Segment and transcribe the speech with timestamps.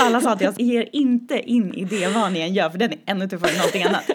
[0.00, 2.70] Så alla sa till oss, ge er inte in i det vad ni än gör
[2.70, 4.10] för den är ännu tuffare än någonting annat.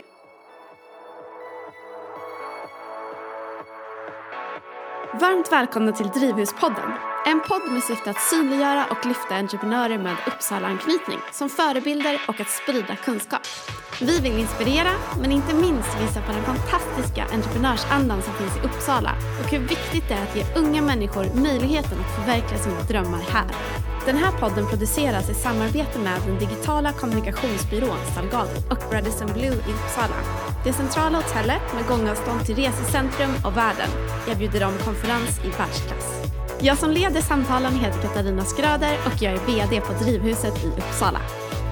[5.13, 6.91] Varmt välkomna till Drivhuspodden.
[7.27, 12.49] En podd med syfte att synliggöra och lyfta entreprenörer med Uppsala-anknytning som förebilder och att
[12.49, 13.41] sprida kunskap.
[14.01, 19.11] Vi vill inspirera, men inte minst visa på den fantastiska entreprenörsandan som finns i Uppsala
[19.39, 23.47] och hur viktigt det är att ge unga människor möjligheten att förverkliga sina drömmar här.
[24.05, 29.71] Den här podden produceras i samarbete med den digitala kommunikationsbyrån Salgado och Radisson Blue i
[29.77, 30.19] Uppsala.
[30.63, 33.89] Det centrala hotellet med gångavstånd till resecentrum och världen
[34.27, 36.24] erbjuder dem konferens i världsklass.
[36.61, 41.21] Jag som leder samtalen heter Katarina Skröder och jag är VD på Drivhuset i Uppsala.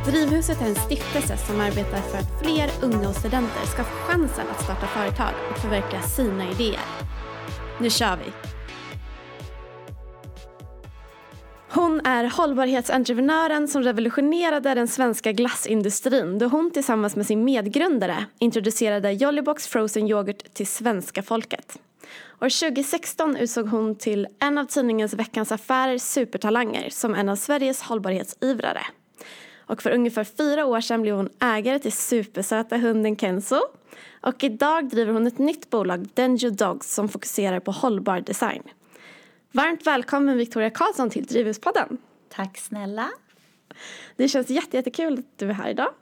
[0.06, 4.46] Drivhuset är en stiftelse som arbetar för att fler unga och studenter ska få chansen
[4.52, 6.82] att starta företag och förverkliga sina idéer.
[7.80, 8.32] Nu kör vi!
[11.70, 19.12] Hon är hållbarhetsentreprenören som revolutionerade den svenska glassindustrin då hon tillsammans med sin medgrundare introducerade
[19.12, 21.80] Jollybox frozen yoghurt till svenska folket.
[22.44, 27.82] År 2016 utsåg hon till en av tidningens Veckans Affärer supertalanger som en av Sveriges
[27.82, 28.82] hållbarhetsivrare.
[29.58, 33.60] Och för ungefär fyra år sedan blev hon ägare till supersöta hunden Kenzo.
[34.22, 38.64] Och idag driver hon ett nytt bolag, Denjo Dogs, som fokuserar på hållbar design.
[39.52, 41.98] Varmt välkommen Victoria Karlsson till Drivhuspodden.
[42.30, 43.10] Tack snälla.
[44.16, 45.94] Det känns jättekul att du är här idag.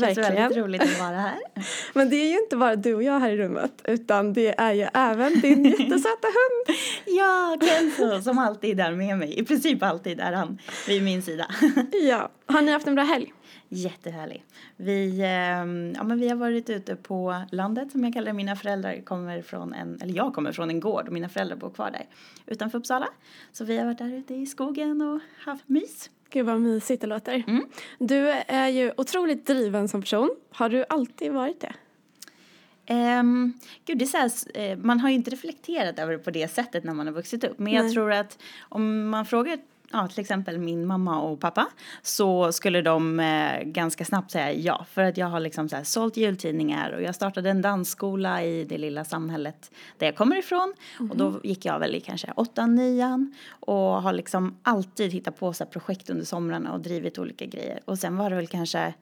[0.00, 0.34] Det Verkligen.
[0.34, 1.38] väldigt roligt att vara här.
[1.94, 4.72] Men det är ju inte bara du och jag här i rummet utan det är
[4.72, 6.78] ju även din jättesöta hund.
[7.06, 9.38] ja, Kenzo som alltid är där med mig.
[9.38, 11.46] I princip alltid är han vid min sida.
[12.08, 12.30] ja.
[12.46, 13.32] Har ni haft en bra helg?
[13.68, 14.44] Jättehärlig.
[14.76, 18.32] Vi, ehm, ja, men vi har varit ute på landet som jag kallar det.
[18.32, 21.70] Mina föräldrar kommer från en, eller jag kommer från en gård och mina föräldrar bor
[21.70, 22.06] kvar där
[22.46, 23.08] utanför Uppsala.
[23.52, 26.10] Så vi har varit där ute i skogen och haft mys.
[26.30, 27.44] Gud vad mysigt det låter.
[27.46, 27.64] Mm.
[27.98, 30.30] Du är ju otroligt driven som person.
[30.50, 31.72] Har du alltid varit det?
[32.90, 33.52] Um,
[33.84, 36.48] gud, det är så här, eh, man har ju inte reflekterat över det på det
[36.48, 37.58] sättet när man har vuxit upp.
[37.58, 37.82] Men Nej.
[37.82, 39.58] jag tror att om man frågar
[39.92, 41.68] ja, till exempel min mamma och pappa
[42.02, 44.86] så skulle de eh, ganska snabbt säga ja.
[44.90, 48.64] För att jag har liksom så här, sålt jultidningar och jag startade en dansskola i
[48.64, 50.74] det lilla samhället där jag kommer ifrån.
[50.98, 51.10] Mm.
[51.10, 51.40] Och då mhm.
[51.44, 56.10] gick jag väl i kanske åttan, nian och har liksom alltid hittat på så projekt
[56.10, 57.80] under somrarna och drivit olika grejer.
[57.84, 58.94] Och sen var det väl kanske,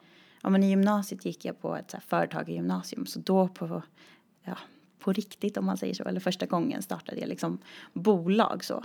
[0.42, 3.48] ja men i gymnasiet gick jag på ett så här, företag i gymnasium så då
[3.48, 3.82] på,
[4.44, 4.58] ja,
[4.98, 7.58] på riktigt om man säger så, eller första gången startade jag liksom
[7.92, 8.84] bolag så.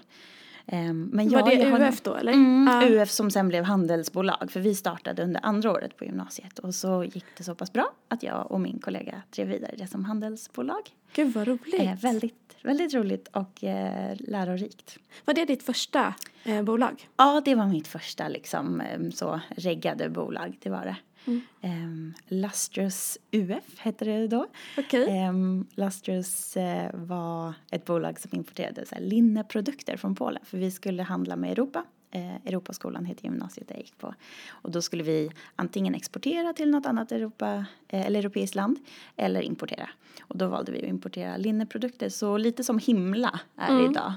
[0.68, 2.34] Ehm, men jag, var det jag UF då eller?
[2.34, 2.86] Mm, ah.
[2.86, 7.04] UF som sen blev handelsbolag för vi startade under andra året på gymnasiet och så
[7.04, 10.82] gick det så pass bra att jag och min kollega drev vidare det som handelsbolag.
[11.14, 11.82] Gud vad roligt.
[11.82, 14.98] Eh, väldigt, väldigt roligt och eh, lärorikt.
[15.26, 16.14] Var det ditt första
[16.44, 17.10] eh, bolag?
[17.18, 20.96] Ja, det var mitt första liksom ehm, så reggade bolag, det var det.
[21.26, 21.42] Mm.
[21.62, 24.48] Um, Lustrous UF hette det då.
[24.78, 25.04] Okay.
[25.04, 30.58] Um, ehm, Lustrous uh, var ett bolag som importerade så här, linneprodukter från Polen för
[30.58, 31.84] vi skulle handla med Europa.
[32.16, 34.14] Uh, Europaskolan heter gymnasiet jag gick på.
[34.50, 37.66] Och då skulle vi antingen exportera till något annat Europa, uh,
[38.06, 38.80] eller europeiskt land
[39.16, 39.90] eller importera.
[40.22, 43.92] Och då valde vi att importera linneprodukter så lite som Himla är mm.
[43.92, 44.14] idag,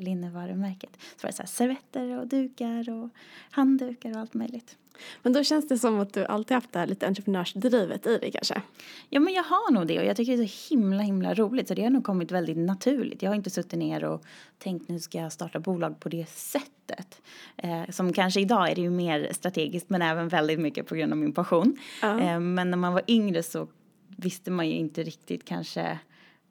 [0.00, 0.90] linnevarumärket.
[1.00, 3.10] Så var det så här, servetter och dukar och
[3.50, 4.76] handdukar och allt möjligt.
[5.22, 8.30] Men då känns det som att du alltid haft det här lite entreprenörsdrivet i dig
[8.32, 8.62] kanske?
[9.10, 11.68] Ja men jag har nog det och jag tycker det är så himla himla roligt
[11.68, 13.22] så det har nog kommit väldigt naturligt.
[13.22, 14.24] Jag har inte suttit ner och
[14.58, 17.22] tänkt nu ska jag starta bolag på det sättet.
[17.56, 21.12] Eh, som kanske idag är det ju mer strategiskt men även väldigt mycket på grund
[21.12, 21.78] av min passion.
[22.04, 22.26] Uh.
[22.26, 23.68] Eh, men när man var yngre så
[24.16, 25.98] visste man ju inte riktigt kanske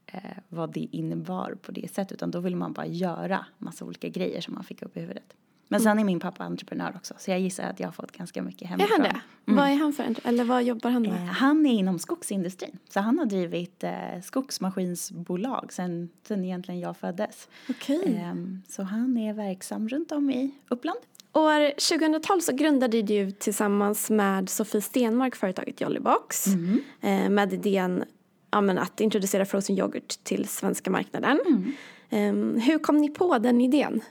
[0.05, 0.19] eh,
[0.49, 4.41] vad det innebar på det sättet utan då ville man bara göra massa olika grejer
[4.41, 5.33] som man fick upp i huvudet.
[5.67, 8.41] Men sen är min pappa entreprenör också så jag gissar att jag har fått ganska
[8.41, 9.01] mycket hemifrån.
[9.01, 9.51] Är han det?
[9.51, 9.57] Mm.
[9.57, 11.11] Vad är han för eller vad jobbar han med?
[11.11, 12.77] Eh, han är inom skogsindustrin.
[12.89, 13.91] Så han har drivit eh,
[14.23, 17.47] skogsmaskinsbolag sen, sen egentligen jag föddes.
[17.69, 17.99] Okej.
[17.99, 18.13] Okay.
[18.13, 18.35] Eh,
[18.67, 20.99] så han är verksam runt om i Uppland.
[21.33, 26.81] År 2012 så grundade du tillsammans med Sofie Stenmark företaget Jollybox mm.
[27.01, 28.03] eh, med idén
[28.51, 31.39] ja, men att introducera frozen yoghurt till svenska marknaden.
[31.47, 31.71] Mm.
[32.09, 34.01] Ehm, hur kom ni på den idén?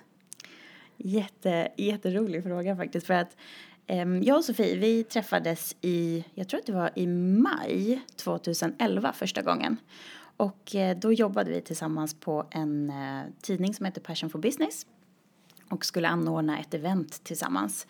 [0.96, 3.06] Jätte, jätterolig fråga faktiskt.
[3.06, 3.36] För att
[3.88, 9.12] um, jag och Sofie, vi träffades i, jag tror att det var i maj 2011
[9.12, 9.76] första gången.
[10.36, 14.86] Och uh, då jobbade vi tillsammans på en uh, tidning som heter Passion for Business.
[15.68, 17.86] Och skulle anordna ett event tillsammans.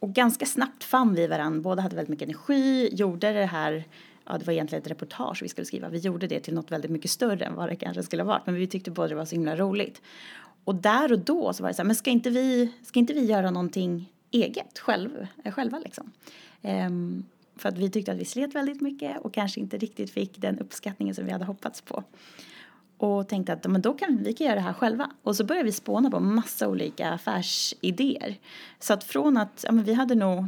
[0.00, 3.84] Och ganska snabbt fann vi varandra, båda hade väldigt mycket energi, gjorde det här
[4.28, 5.88] ja, det var egentligen ett reportage vi skulle skriva.
[5.88, 8.46] Vi gjorde det till något väldigt mycket större än vad det kanske skulle ha varit.
[8.46, 10.02] Men vi tyckte båda det var så himla roligt.
[10.68, 13.12] Och där och då så var det så här, men ska inte vi, ska inte
[13.12, 16.12] vi göra någonting eget själv, eh, själva liksom.
[16.62, 17.26] Um,
[17.56, 20.58] för att vi tyckte att vi slet väldigt mycket och kanske inte riktigt fick den
[20.58, 22.04] uppskattningen som vi hade hoppats på.
[22.98, 25.10] Och tänkte att men då kan vi kan göra det här själva.
[25.22, 28.36] Och så började vi spåna på massa olika affärsidéer.
[28.78, 30.46] Så att från att, ja men vi hade nog,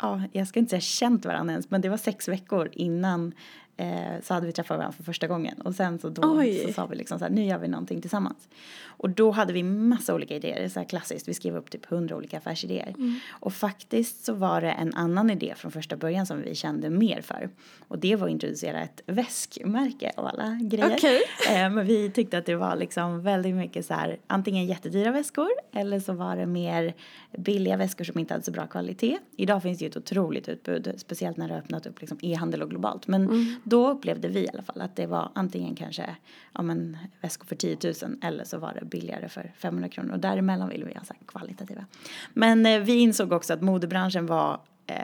[0.00, 3.32] ja jag ska inte säga känt varandra ens, men det var sex veckor innan
[3.76, 5.60] eh, så hade vi träffat varandra för första gången.
[5.60, 8.48] Och sen så då så sa vi liksom så här, nu gör vi någonting tillsammans.
[8.96, 12.16] Och då hade vi massa olika idéer, så här klassiskt, vi skrev upp typ hundra
[12.16, 12.94] olika affärsidéer.
[12.98, 13.18] Mm.
[13.30, 17.20] Och faktiskt så var det en annan idé från första början som vi kände mer
[17.20, 17.50] för.
[17.88, 20.94] Och det var att introducera ett väskmärke av alla grejer.
[20.94, 21.18] Okay.
[21.48, 25.50] Eh, men vi tyckte att det var liksom väldigt mycket så här, antingen jättedyra väskor
[25.72, 26.94] eller så var det mer
[27.38, 29.18] billiga väskor som inte hade så bra kvalitet.
[29.36, 32.62] Idag finns det ju ett otroligt utbud, speciellt när det har öppnat upp liksom e-handel
[32.62, 33.06] och globalt.
[33.06, 36.16] Men mm då upplevde vi i alla fall att det var antingen kanske
[36.52, 40.18] ja, men, väskor för 10 000 eller så var det billigare för 500 kronor och
[40.18, 41.86] däremellan ville vi ha så kvalitativa.
[42.32, 44.98] Men eh, vi insåg också att modebranschen var, eh,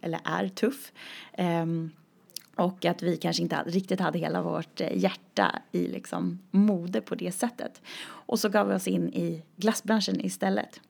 [0.00, 0.92] eller är tuff.
[1.32, 1.66] Eh,
[2.56, 7.14] och att vi kanske inte riktigt hade hela vårt eh, hjärta i liksom mode på
[7.14, 7.82] det sättet.
[8.06, 10.80] Och så gav vi oss in i glassbranschen istället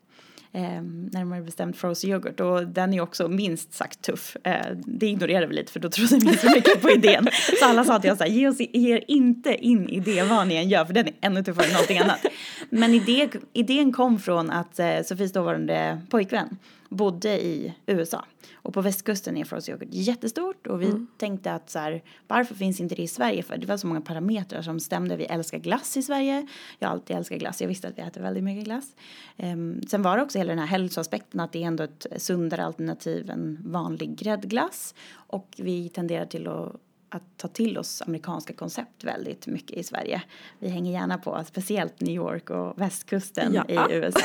[0.55, 4.37] eh, närmare bestämt frozen yoghurt och den är också minst sagt tuff.
[4.45, 7.29] Eh, det ignorerade vi lite för då trodde vi så mycket på idén.
[7.61, 10.23] Så alla sa till oss så här, ge, oss, ge er inte in i det
[10.23, 12.27] vad ni än gör för den är ännu tuffare än någonting annat.
[12.71, 16.57] Men idé, idén kom från att eh, Sofies dåvarande pojkvän
[16.95, 18.25] bodde i USA.
[18.55, 21.07] Och på västkusten är frozen yoghurt jättestort och vi mm.
[21.19, 23.43] tänkte att så här, varför finns inte det i Sverige?
[23.43, 25.17] För det var så många parametrar som stämde.
[25.17, 26.47] Vi älskar glass i Sverige.
[26.79, 27.61] Jag har alltid älskat glass.
[27.61, 28.97] Jag visste att vi äter väldigt mycket glass.
[29.37, 32.65] Um, sen var det också hela den här hälsoaspekten att det är ändå ett sundare
[32.65, 34.95] alternativ än vanlig gräddglass.
[35.13, 36.77] Och vi tenderar till att
[37.15, 40.23] att ta till oss amerikanska koncept väldigt mycket i Sverige.
[40.59, 43.91] Vi hänger gärna på, speciellt New York och västkusten ja.
[43.91, 44.21] i USA.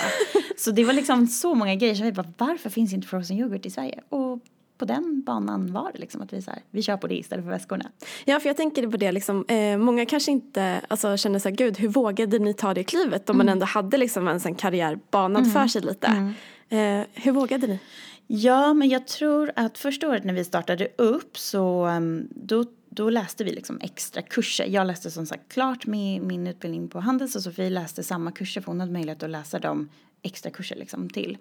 [0.58, 3.66] Så det var liksom så många grejer så vi bara, varför finns inte frozen yoghurt
[3.66, 4.00] i Sverige?
[4.10, 4.40] Och
[4.78, 7.46] på den banan var det liksom att vi så här, vi kör på det istället
[7.46, 7.86] för väskorna.
[8.26, 11.56] Ja, för jag tänker på det liksom, eh, många kanske inte alltså, känner så här,
[11.56, 13.46] gud hur vågade ni ta det klivet om mm.
[13.46, 15.54] man ändå hade liksom en sån karriär banad mm.
[15.54, 16.08] för sig lite.
[16.08, 16.34] Mm.
[16.70, 17.80] Eh, hur vågade ni?
[18.28, 23.10] Ja, men jag tror att första året när vi startade upp så um, då då
[23.10, 24.66] läste vi liksom extra kurser.
[24.66, 28.62] Jag läste som sagt klart med min utbildning på Handels och Sofie läste samma kurser
[28.62, 29.90] för hon hade möjlighet att läsa dem
[30.22, 31.38] extra kurser liksom till.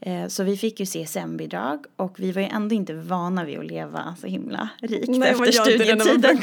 [0.00, 3.66] Eh, så vi fick ju CSN-bidrag och vi var ju ändå inte vana vid att
[3.66, 6.42] leva så himla rikt Nej, efter studietiden.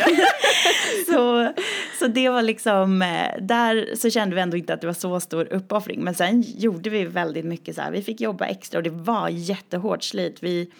[1.07, 1.53] så,
[1.99, 5.19] så det var liksom, eh, där så kände vi ändå inte att det var så
[5.19, 6.03] stor uppoffring.
[6.03, 9.29] Men sen gjorde vi väldigt mycket så här, vi fick jobba extra och det var
[9.29, 10.37] jättehårt slit.
[10.41, 10.71] Vi,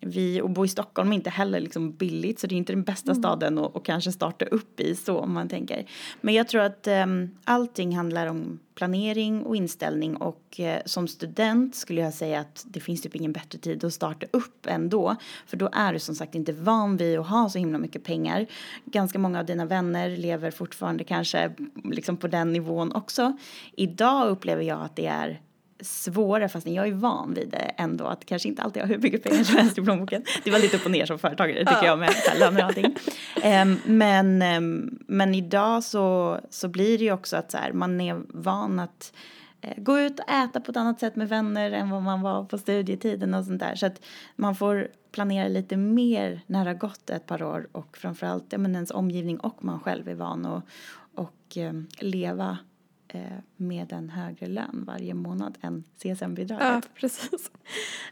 [0.00, 2.82] vi, och bo i Stockholm är inte heller liksom billigt så det är inte den
[2.82, 3.22] bästa mm.
[3.22, 5.86] staden att och kanske starta upp i så om man tänker.
[6.20, 11.74] Men jag tror att um, allting handlar om planering och inställning och uh, som student
[11.74, 15.16] skulle jag säga att det finns typ ingen bättre tid att starta upp ändå.
[15.46, 18.46] För då är du som sagt inte van vid att ha så himla mycket pengar.
[18.84, 21.52] Ganska många av dina vänner lever fortfarande kanske
[21.84, 23.36] liksom på den nivån också.
[23.72, 25.40] Idag upplever jag att det är
[25.82, 29.22] svårare fast jag är van vid det ändå att kanske inte alltid ha hur mycket
[29.22, 30.22] pengar som helst i plånboken.
[30.44, 31.86] Det var lite upp och ner som företagare tycker ja.
[31.86, 32.96] jag med löner och allting.
[33.44, 38.00] Um, men, um, men idag så, så blir det ju också att så här, man
[38.00, 39.12] är van att
[39.64, 42.44] uh, gå ut och äta på ett annat sätt med vänner än vad man var
[42.44, 43.74] på studietiden och sånt där.
[43.74, 44.00] Så att
[44.36, 48.58] man får planera lite mer när det har gått ett par år och framförallt ja,
[48.58, 50.64] men ens omgivning och man själv är van att
[51.14, 52.58] och, um, leva
[53.12, 53.22] Eh,
[53.56, 56.66] med en högre lön varje månad än CSN-bidraget.
[56.66, 57.50] Ja, precis.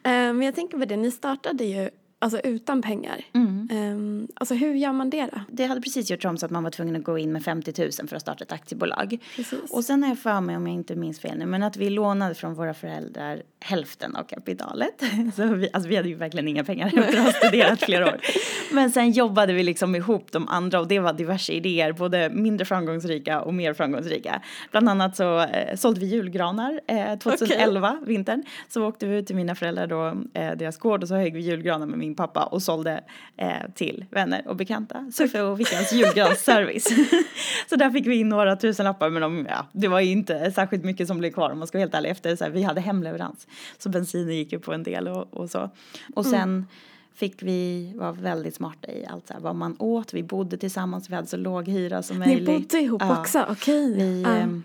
[0.02, 3.24] Eh, men jag tänker på det, ni startade ju alltså utan pengar.
[3.34, 3.68] Mm.
[3.72, 5.40] Um, alltså hur gör man det då?
[5.48, 7.82] Det hade precis gjort om så att man var tvungen att gå in med 50
[7.82, 9.18] 000 för att starta ett aktiebolag.
[9.36, 9.70] Precis.
[9.70, 11.90] Och sen har jag för mig, om jag inte minns fel nu, men att vi
[11.90, 15.02] lånade från våra föräldrar hälften av kapitalet.
[15.36, 18.20] Så vi, alltså vi hade ju verkligen inga pengar efter att ha studerat flera år.
[18.72, 22.64] Men sen jobbade vi liksom ihop de andra och det var diverse idéer, både mindre
[22.64, 24.42] framgångsrika och mer framgångsrika.
[24.70, 28.14] Bland annat så eh, sålde vi julgranar eh, 2011, okay.
[28.14, 28.42] vintern.
[28.68, 31.40] Så åkte vi ut till mina föräldrar då, eh, deras gård och så högg vi
[31.40, 33.04] julgranar med min pappa och sålde
[33.36, 35.10] eh, till vänner och bekanta.
[35.12, 36.88] Suffe och Vickans julgransservice.
[37.68, 40.84] så där fick vi in några tusenlappar men de, ja, det var ju inte särskilt
[40.84, 42.80] mycket som blev kvar om man ska vara helt ärlig efter så här, vi hade
[42.80, 43.46] hemleverans.
[43.78, 45.70] Så bensinen gick ju på en del och, och så.
[46.14, 46.38] Och mm.
[46.38, 46.66] sen mm.
[47.14, 50.14] fick vi vara väldigt smarta i allt så här, vad man åt.
[50.14, 52.48] Vi bodde tillsammans, vi hade så låg hyra som möjligt.
[52.48, 53.20] Ni bodde ihop ja.
[53.20, 53.92] också, okej.
[53.92, 54.04] Okay.
[54.04, 54.64] Vi, um.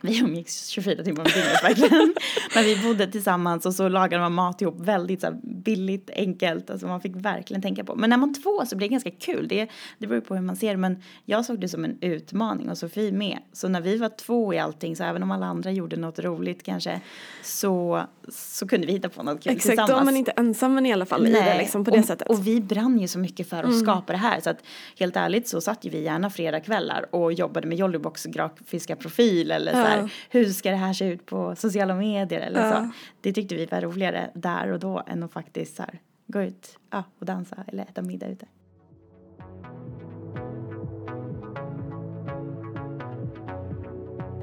[0.00, 2.14] Vi umgicks 24 timmar om dygnet verkligen.
[2.54, 6.70] Men vi bodde tillsammans och så lagade man mat ihop väldigt så här, billigt, enkelt.
[6.70, 7.94] Alltså man fick verkligen tänka på.
[7.94, 9.48] Men när man två så blir det ganska kul.
[9.48, 10.76] Det, det beror på hur man ser det.
[10.76, 13.38] Men jag såg det som en utmaning och Sofie med.
[13.52, 16.62] Så när vi var två i allting, så även om alla andra gjorde något roligt
[16.62, 17.00] kanske,
[17.42, 19.90] så, så kunde vi hitta på något kul Exakt, tillsammans.
[19.90, 22.28] då är man inte ensam i alla fall i det liksom, på det och, sättet.
[22.28, 22.40] Mm.
[22.40, 24.62] Och vi brann ju så mycket för att skapa det här så att
[24.98, 29.72] helt ärligt så satt ju vi gärna fredagkvällar och jobbade med Jollybox grafiska profil eller
[29.72, 30.08] så här, Ja.
[30.30, 32.72] hur ska det här se ut på sociala medier eller Ja.
[32.72, 32.90] så.
[33.20, 36.78] Det tyckte vi var roligare där och då än att faktiskt så här, gå ut
[36.90, 38.46] ja, och dansa eller äta middag ute.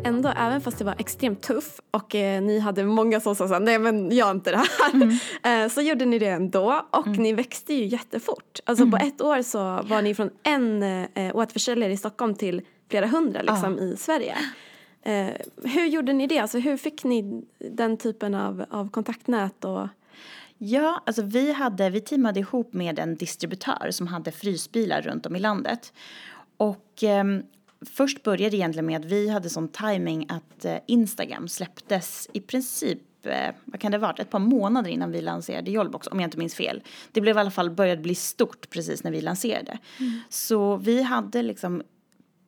[0.06, 3.80] Ändå, även fast det var extremt tuff och eh, ni hade många som sa nej
[3.80, 5.64] men gör inte det här.
[5.64, 8.60] eh, så gjorde ni det ändå och ni växte ju jättefort.
[8.66, 13.08] Alltså på ett år så var ni från en eh, återförsäljare i Stockholm till flera
[13.08, 14.36] hundra liksom i Sverige.
[15.02, 15.28] Eh,
[15.64, 16.40] hur gjorde ni det?
[16.40, 19.88] Alltså hur fick ni den typen av, av kontaktnät och
[20.58, 25.36] Ja, alltså vi, hade, vi teamade ihop med en distributör som hade frysbilar runt om
[25.36, 25.94] i landet.
[26.58, 27.44] Och ehm,
[27.92, 33.00] först började egentligen med att vi hade sån timing att eh, Instagram släpptes i princip
[33.26, 36.28] eh, vad kan det ha varit, ett par månader innan vi lanserade Jollbox om jag
[36.28, 36.82] inte minns fel.
[37.12, 39.78] Det blev i alla fall började bli stort precis när vi lanserade.
[40.30, 41.84] Så vi hade liksom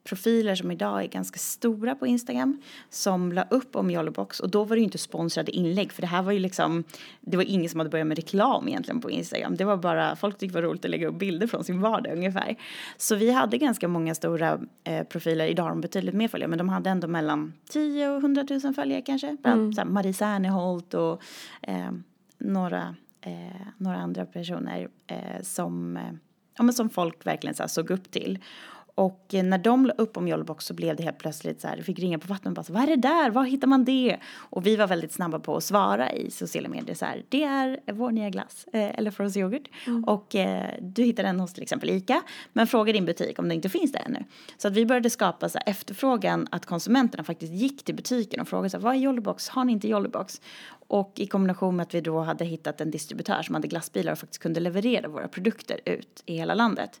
[0.06, 4.40] profiler som idag är ganska stora på Instagram som la upp om Jollybox.
[4.40, 6.84] Och då var det ju inte sponsrade inlägg för det här var ju liksom
[7.20, 9.56] det var ingen som hade börjat med reklam egentligen på Instagram.
[9.56, 12.12] Det var bara folk tyckte det var roligt att lägga upp bilder från sin vardag
[12.12, 12.56] ungefär.
[12.96, 15.46] Så vi hade ganska många stora eh, profiler.
[15.46, 18.74] Idag har de betydligt mer följare men de hade ändå mellan 10 och 100 000
[18.74, 19.36] följare kanske.
[19.42, 19.94] Bland mm.
[19.94, 21.22] Marie Serneholt och
[21.62, 21.90] eh,
[22.38, 26.02] några eh, några andra personer eh, som eh,
[26.56, 28.38] ja, men som folk verkligen så såg upp till
[28.96, 31.98] och när de la upp om Jollybox så blev det helt plötsligt så här, fick
[31.98, 34.16] ringa på vattnet och bara så, vad är det där, var hittar man det?
[34.34, 37.80] Och vi var väldigt snabba på att svara i sociala medier så här, det är
[37.92, 39.68] vår nya glass, eh, eller Frozen yoghurt.
[40.06, 42.22] Och eh, du hittar den hos till exempel ICA,
[42.52, 44.24] men fråga din butik om det inte finns där ännu.
[44.58, 48.48] Så att vi började skapa så här, efterfrågan att konsumenterna faktiskt gick till butiken och
[48.48, 50.40] frågade så här, vad är Jollybox, har ni inte Jollybox?
[50.88, 54.18] Och i kombination med att vi då hade hittat en distributör som hade glassbilar och
[54.18, 57.00] faktiskt kunde leverera våra produkter ut i hela landet.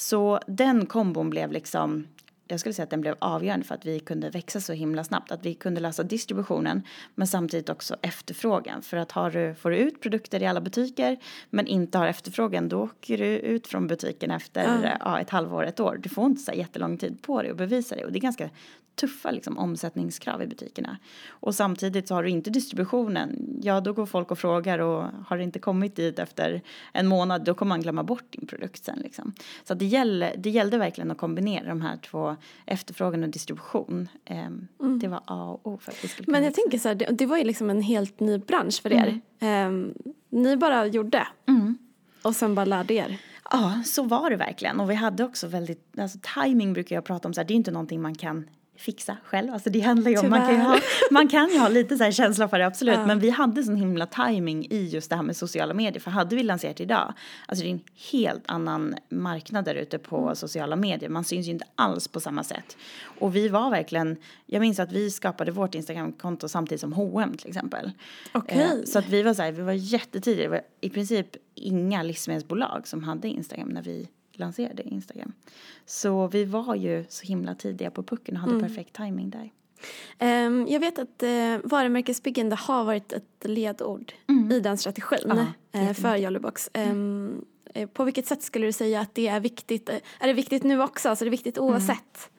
[0.00, 2.06] Så den kombon blev liksom,
[2.50, 5.32] jag skulle säga att den blev avgörande för att vi kunde växa så himla snabbt.
[5.32, 6.82] Att vi kunde lösa distributionen
[7.14, 8.82] men samtidigt också efterfrågan.
[8.82, 11.16] För att har du, får du ut produkter i alla butiker
[11.50, 14.96] men inte har efterfrågan då åker du ut från butiken efter Ja.
[15.00, 15.98] ja, ett halvår, ett år.
[16.02, 18.50] Du får inte så jättelång tid på dig att bevisa det och det är ganska
[19.00, 20.98] tuffa liksom, omsättningskrav i butikerna.
[21.28, 25.36] Och samtidigt så har du inte distributionen, ja då går folk och frågar och har
[25.36, 28.98] det inte kommit dit efter en månad då kommer man glömma bort din produkt sen
[28.98, 29.34] liksom.
[29.64, 34.08] Så det, gäller, det gällde verkligen att kombinera de här två, efterfrågan och distribution.
[34.24, 34.68] Ehm,
[35.00, 37.06] Det var A och O för att vi skulle Men jag tänker så här, det,
[37.10, 39.20] det var ju liksom en helt ny bransch för er.
[39.40, 39.94] Ehm,
[40.30, 41.78] ni bara gjorde Mm.
[42.22, 43.18] och sen bara lärde er.
[43.50, 44.80] Ja, så var det verkligen.
[44.80, 47.56] Och vi hade också väldigt, alltså timing brukar jag prata om så här, det är
[47.56, 48.48] inte någonting man kan
[48.80, 49.52] fixa själv.
[49.52, 50.78] Alltså det handlar ju om, man kan ju, ha,
[51.10, 52.94] man kan ju ha lite så här känsla för det absolut.
[52.94, 53.06] Ja.
[53.06, 56.00] Men vi hade sån himla timing i just det här med sociala medier.
[56.00, 57.12] För hade vi lanserat idag,
[57.46, 57.80] alltså det är en
[58.12, 61.10] helt annan marknad där ute på sociala medier.
[61.10, 62.76] Man syns ju inte alls på samma sätt.
[63.18, 67.48] Och vi var verkligen, jag minns att vi skapade vårt Instagramkonto samtidigt som H&M till
[67.48, 67.90] exempel.
[68.32, 68.58] Okej.
[68.58, 70.42] Eh, Så att vi var så här, vi var jättetidiga.
[70.44, 74.08] Det var i princip inga livsmedelsbolag som hade Instagram när vi
[74.40, 75.32] lanserade Instagram.
[75.86, 78.68] Så vi var ju så himla tidiga på pucken och hade Mm.
[78.68, 79.50] perfekt timing där.
[80.18, 84.12] Ehm, jag vet att uh, varumärkesbyggande har varit ett ledord
[84.52, 85.44] i den strategin Mm.
[85.72, 86.70] Ja, eh, för Jollybox.
[86.72, 87.44] Ehm,
[87.74, 89.88] eh, på vilket sätt skulle du säga att det är viktigt?
[90.20, 91.08] Är det viktigt nu också?
[91.08, 91.70] Alltså är det viktigt Mm.
[91.70, 92.30] oavsett?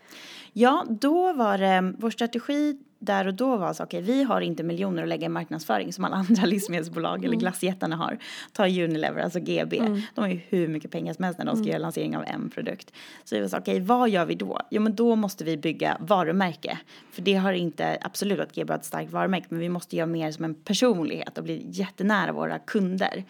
[0.53, 4.63] Ja, då var det, vår strategi där och då var så okej, vi har inte
[4.63, 8.17] miljoner att lägga i marknadsföring som alla andra livsmedelsbolag eller glassjättarna har.
[8.53, 9.77] Ta Unilever, alltså GB,
[10.15, 12.50] de har ju hur mycket pengar som helst när de ska göra lansering av en
[12.50, 12.91] produkt.
[13.24, 14.60] Så vi var så okej, vad gör vi då?
[14.72, 16.79] Jo, men då måste vi bygga varumärke.
[17.12, 20.08] För det har inte, absolut att GB har ett starkt varumärke, men vi måste göra
[20.08, 23.24] mer som en personlighet och bli jättenära våra kunder.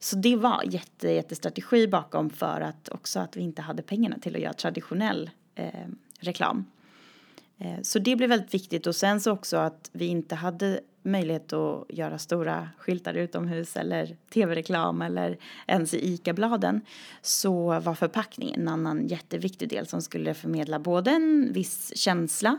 [0.00, 4.36] Så det var jätte, jättestrategi bakom för att också att vi inte hade pengarna till
[4.36, 5.88] att göra traditionell eh,
[6.20, 6.66] reklam.
[7.58, 8.86] Eh, så det blev väldigt viktigt.
[8.86, 14.16] Och sen så också att vi inte hade möjlighet att göra stora skyltar utomhus eller
[14.34, 16.80] tv-reklam eller ens i ICA-bladen.
[17.22, 22.58] Så var förpackningen en annan jätteviktig del som skulle förmedla både en viss känsla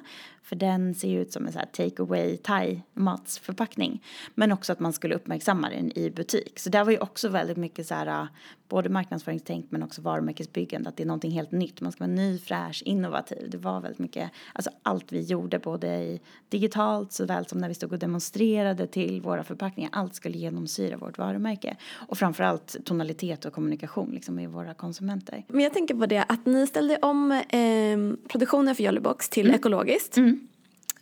[0.49, 4.03] för den ser ju ut som en så här take away thai matsförpackning.
[4.35, 6.59] Men också att man skulle uppmärksamma den i butik.
[6.59, 8.27] Så där var ju också väldigt mycket så här
[8.69, 11.81] både marknadsföringstänk men också varumärkesbyggande att det är någonting helt nytt.
[11.81, 13.49] Man ska vara ny fräsch innovativ.
[13.49, 17.73] Det var väldigt mycket alltså allt vi gjorde både i digitalt såväl som när vi
[17.73, 19.89] stod och demonstrerade till våra förpackningar.
[19.93, 21.77] Allt skulle genomsyra vårt varumärke.
[22.07, 25.43] Och framförallt tonalitet och kommunikation liksom med våra konsumenter.
[25.47, 29.59] Men jag tänker på det att ni ställde om ehm, produktionen för Jollybox till Mm.
[29.59, 30.17] ekologiskt.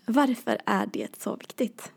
[0.08, 1.92] Varför är det så viktigt?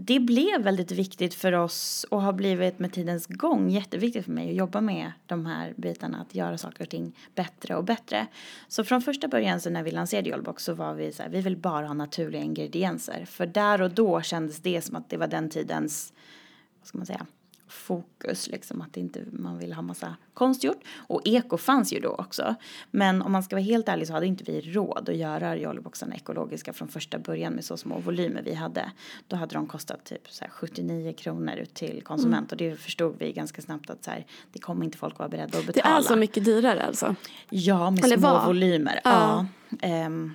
[0.00, 4.50] det blev väldigt viktigt för oss och har blivit med tidens gång jätteviktigt för mig
[4.50, 8.26] att jobba med de här bitarna, att göra saker och ting bättre och bättre.
[8.68, 11.40] Så från första början så när vi lanserade Jollbox så var vi så här, vi
[11.40, 13.24] vill bara ha naturliga ingredienser.
[13.24, 16.12] För där och då kändes det som att det var den tidens,
[16.80, 17.26] vad ska man säga,
[17.68, 20.84] fokus liksom att inte man vill ha massa konstgjort.
[20.96, 22.54] Och eko fanns ju då också.
[22.90, 26.14] Men om man ska vara helt ärlig så hade inte vi råd att göra jollyboxarna
[26.14, 28.92] ekologiska från första början med så små volymer vi hade.
[29.28, 32.68] Då hade de kostat typ så 79 kronor ut till konsument mm.
[32.68, 35.58] och det förstod vi ganska snabbt att så här, det kommer inte folk vara beredda
[35.58, 35.94] att betala.
[35.94, 37.14] Det är så mycket dyrare alltså?
[37.50, 38.46] Ja, med Eller små var?
[38.46, 39.00] volymer.
[39.04, 39.46] Ja.
[39.80, 40.06] ja.
[40.06, 40.34] Um,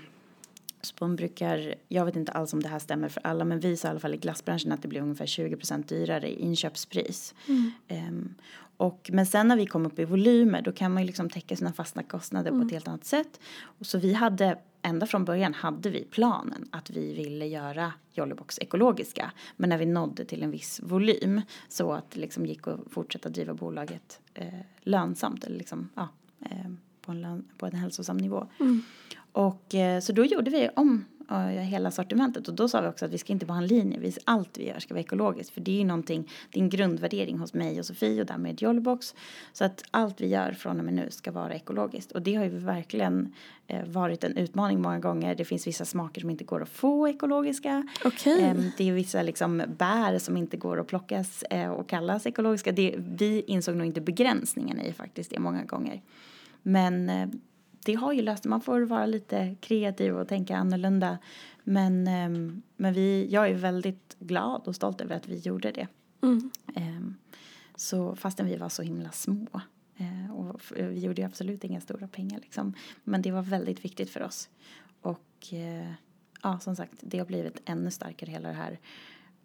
[0.86, 3.88] Spån brukar, jag vet inte alls om det här stämmer för alla, men vi sa
[3.88, 7.36] i alla fall i glassbranschen att det blir ungefär 20% dyrare i inköpspris.
[7.48, 7.72] Mm.
[7.90, 8.36] Um,
[8.78, 11.56] och, men sen när vi kom upp i volymer då kan man ju liksom täcka
[11.56, 12.62] sina fasta kostnader mm.
[12.62, 12.76] på ett mm.
[12.76, 13.40] helt annat sätt.
[13.64, 18.60] Och så vi hade, ända från början hade vi planen att vi ville göra Jollybox
[18.60, 19.32] ekologiska.
[19.58, 23.30] Men när vi nådde till en viss volym så att det liksom gick att fortsätta
[23.30, 26.08] driva bolaget eh, lönsamt eller liksom, ja,
[26.40, 26.72] eh,
[27.02, 28.48] på, en, på en hälsosam nivå.
[28.60, 28.84] Mm.
[29.34, 33.06] Och eh, så då gjorde vi om uh, hela sortimentet och då sa vi också
[33.06, 35.54] att vi ska inte bara ha en linje, vi, allt vi gör ska vara ekologiskt
[35.54, 38.62] för det är ju någonting, det är en grundvärdering hos mig och Sofie och därmed
[38.62, 39.16] Jollybox
[39.54, 42.44] så att allt vi gör från och med nu ska vara ekologiskt och det har
[42.44, 43.34] ju verkligen
[43.74, 45.36] uh, varit en utmaning många gånger.
[45.36, 47.88] Det finns vissa smaker som inte går att få ekologiska.
[48.06, 48.52] Okay.
[48.52, 51.44] Um, det är vissa liksom bär som inte går att plockas
[51.78, 52.72] och kallas ekologiska.
[52.72, 56.02] Det, vi insåg nog inte begränsningen i faktiskt det många gånger.
[56.64, 57.12] Men
[57.84, 61.18] det har ju löst Man får vara lite kreativ och tänka annorlunda.
[61.64, 65.88] Men, ehm, men vi, jag är väldigt glad och stolt över att vi gjorde det.
[66.22, 66.52] Mm.
[66.76, 67.16] Ehm,
[67.76, 69.62] så fastän vi var så himla små.
[69.98, 72.74] Eh, och vi gjorde absolut inga stora pengar liksom.
[73.04, 74.50] Men det var väldigt viktigt för oss.
[75.02, 75.92] Och eh,
[76.44, 78.80] ja, som sagt, det har blivit ännu starkare hela det här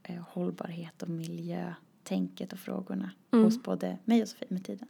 [0.02, 3.44] eh, hållbarhet och miljötänket och frågorna mm.
[3.44, 4.88] hos både mig och Sofie med tiden.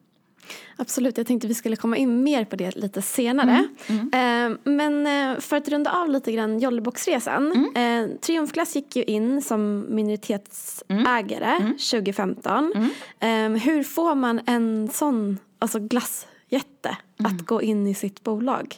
[0.77, 3.69] Absolut, jag tänkte vi skulle komma in mer på det lite senare.
[3.87, 4.53] Mm, mm.
[4.53, 7.53] Eh, men eh, för att runda av lite grann Jollyboxresan.
[7.53, 8.11] Mm.
[8.11, 11.59] Eh, Triumfglass gick ju in som minoritetsägare
[11.91, 12.73] 2015.
[12.75, 12.91] Mm.
[13.21, 13.55] Mm.
[13.55, 17.45] Eh, hur får man en sån alltså glassjätte att mm.
[17.45, 18.77] gå in i sitt bolag?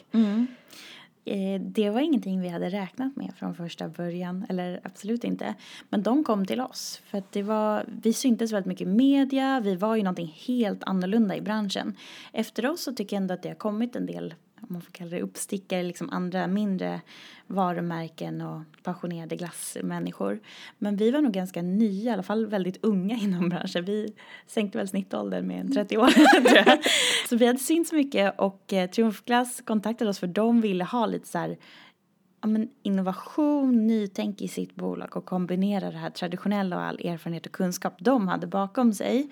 [1.25, 5.55] Eh, det var ingenting vi hade räknat med från första början, eller absolut inte.
[5.89, 9.59] Men de kom till oss, för att det var, vi syntes väldigt mycket i media,
[9.59, 11.95] vi var ju någonting helt annorlunda i branschen.
[12.33, 14.91] Efter oss så tycker jag ändå att det har kommit en del om man får
[14.91, 17.01] kalla det uppstickare, liksom andra mindre
[17.47, 20.39] varumärken och passionerade glassmänniskor.
[20.77, 23.85] Men vi var nog ganska nya, i alla fall väldigt unga inom branschen.
[23.85, 24.13] Vi
[24.47, 26.79] sänkte väl snittåldern med en 30 år tror jag.
[27.29, 31.27] Så vi hade synts mycket och eh, Triumfglass kontaktade oss för de ville ha lite
[31.27, 31.57] så här
[32.41, 37.45] ja, men innovation, nytänk i sitt bolag och kombinera det här traditionella och all erfarenhet
[37.45, 39.29] och kunskap de hade bakom sig.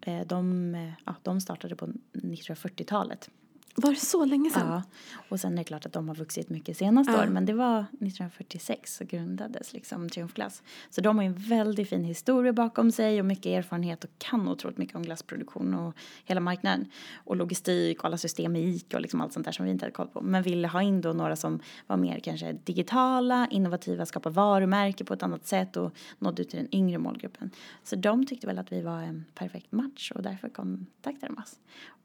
[0.00, 3.30] Eh, de, eh, ja, de startade på 1940-talet
[3.76, 4.68] var det så länge sedan?
[4.68, 4.82] Ja,
[5.28, 7.22] och sen är det klart att de har vuxit mycket senaste ja.
[7.22, 7.26] år.
[7.26, 10.62] Men det var 1946 så grundades liksom Triumfglass.
[10.90, 14.48] Så de har ju en väldigt fin historia bakom sig och mycket erfarenhet och kan
[14.48, 16.86] otroligt mycket om glassproduktion och hela marknaden.
[17.14, 19.84] Och logistik och alla system i ICA och liksom allt sånt där som vi inte
[19.84, 20.20] hade koll på.
[20.20, 25.14] Men ville ha in då några som var mer kanske digitala, innovativa, skapa varumärke på
[25.14, 27.50] ett annat sätt och nådde ut till den yngre målgruppen.
[27.82, 31.58] Så de tyckte väl att vi var en perfekt match och därför kontaktade de oss.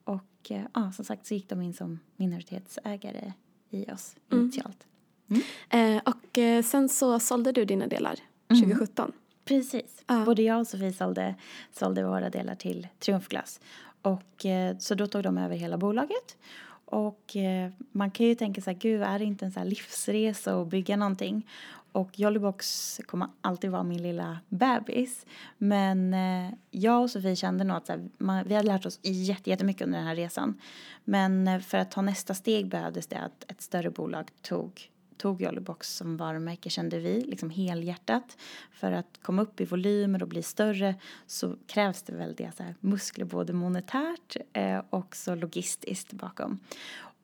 [0.04, 3.34] Och eh, ja, som sagt så gick de in som minoritetsägare
[3.70, 4.44] i oss mm.
[4.44, 4.88] initialt.
[5.30, 5.42] Mm.
[5.70, 9.06] Eh, och eh, sen så sålde du dina delar 2017.
[9.06, 9.18] Mm.
[9.46, 10.04] Precis.
[10.06, 10.26] Ah.
[10.26, 11.36] Både jag och Sofie sålde,
[11.72, 13.60] sålde våra delar till Triumfglass.
[14.02, 16.38] Och eh, så då tog de över hela bolaget.
[16.86, 20.68] Och eh, man kan ju tänka sig, gud är det inte en så livsresa att
[20.68, 21.48] bygga någonting?
[21.92, 25.26] Och Jollybox kommer alltid vara min lilla bebis.
[25.58, 29.82] Men eh, jag och Sofie kände nog att här, man, vi hade lärt oss jättemycket
[29.82, 30.62] under den här resan.
[31.04, 35.42] Men eh, för att ta nästa steg behövdes det att ett större bolag tog tog
[35.42, 38.38] Jollybox som varumärke kände vi, liksom helhjärtat.
[38.72, 40.96] För att komma upp i volymer och bli större
[41.28, 46.60] så krävs det väldiga så här, muskler både monetärt eh, och så logistiskt bakom.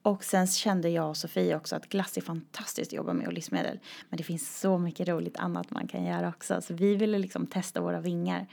[0.02, 3.32] Och sen kände jag och Sofie också att glass är fantastiskt att jobba med och
[3.32, 3.78] livsmedel.
[4.08, 6.60] Men det finns så mycket roligt annat man kan göra också.
[6.60, 8.46] Så vi ville liksom testa våra vingar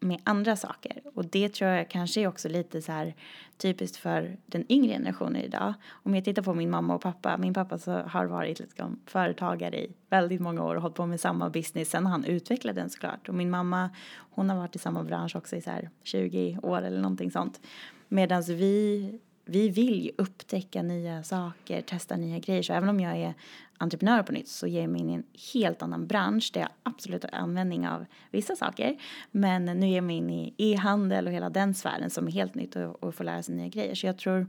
[0.00, 1.02] med andra saker.
[1.14, 3.14] Och det tror jag kanske är också lite så här
[3.56, 5.74] typiskt för den yngre generationen idag.
[5.88, 7.36] Om jag tittar på min mamma och pappa.
[7.36, 11.20] Min pappa så har varit liksom företagare i väldigt många år och hållit på med
[11.20, 11.90] samma business.
[11.90, 13.28] Sen har han utvecklat den såklart.
[13.28, 16.82] Och min mamma hon har varit i samma bransch också i så här 20 år
[16.82, 17.60] eller någonting sånt.
[18.08, 22.62] Medan vi vi vill ju upptäcka nya saker, testa nya grejer.
[22.62, 23.34] Så även om jag är
[23.78, 26.70] entreprenör på nytt så ger jag mig in i en helt annan bransch där jag
[26.82, 28.96] absolut har användning av vissa saker.
[29.30, 32.54] Men nu ger jag mig in i e-handel och hela den sfären som är helt
[32.54, 33.94] nytt och, och får lära sig nya grejer.
[33.94, 34.46] Så jag tror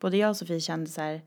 [0.00, 1.22] både jag och Sofie kände så här,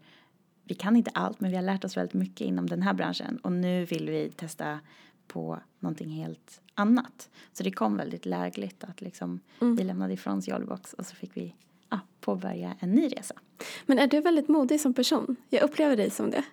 [0.63, 3.37] vi kan inte allt men vi har lärt oss väldigt mycket inom den här branschen
[3.37, 4.79] och nu vill vi testa
[5.27, 7.29] på någonting helt annat.
[7.53, 9.75] Så det kom väldigt lägligt att liksom mm.
[9.75, 11.55] vi lämnade ifrån oss Jollybox och så fick vi
[11.89, 13.35] ja, påbörja en ny resa.
[13.85, 15.35] Men är du väldigt modig som person?
[15.49, 16.43] Jag upplever dig som det.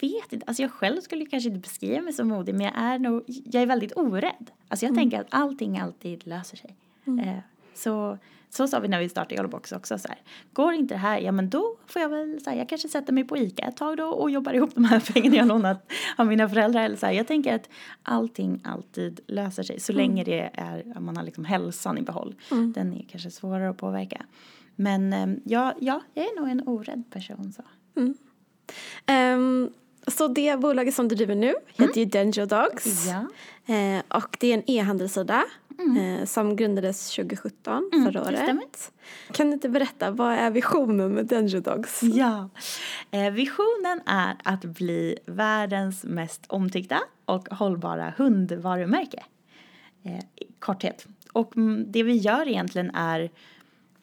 [0.00, 2.98] Vet inte, alltså jag själv skulle kanske inte beskriva mig som modig men jag är
[2.98, 4.50] nog, jag är väldigt orädd.
[4.68, 5.02] Alltså jag mm.
[5.02, 6.76] tänker att allting alltid löser sig.
[7.06, 7.28] Mm.
[7.28, 7.38] Eh,
[7.74, 8.18] så
[8.56, 10.18] så sa vi när vi startade Jollybox också så här.
[10.52, 13.12] Går inte det här, ja men då får jag väl så här, jag kanske sätter
[13.12, 16.26] mig på ICA ett tag då och jobbar ihop de här pengarna jag lånat av
[16.26, 17.12] mina föräldrar eller så här.
[17.12, 17.68] Jag tänker att
[18.02, 20.00] allting alltid löser sig så mm.
[20.00, 22.34] länge det är, man har liksom hälsan i behåll.
[22.50, 22.72] Mm.
[22.72, 24.26] Den är kanske svårare att påverka.
[24.76, 27.62] Men ehm, ja, ja, jag är nog en orädd person så.
[28.00, 28.14] Mm.
[29.38, 29.72] Um,
[30.06, 31.98] så det bolaget som du driver nu heter mm.
[31.98, 33.06] ju Denjo Dogs.
[33.06, 33.26] Ja.
[33.74, 35.44] Eh, och det är en e-handelssida
[35.78, 35.96] mm.
[35.96, 38.92] eh, som grundades 2017, mm, förra året.
[39.32, 42.02] Kan du inte berätta, vad är visionen med Denjo Dogs?
[42.02, 42.48] Ja,
[43.10, 49.24] eh, visionen är att bli världens mest omtyckta och hållbara hundvarumärke.
[50.04, 51.06] Eh, I korthet.
[51.32, 53.30] Och mm, det vi gör egentligen är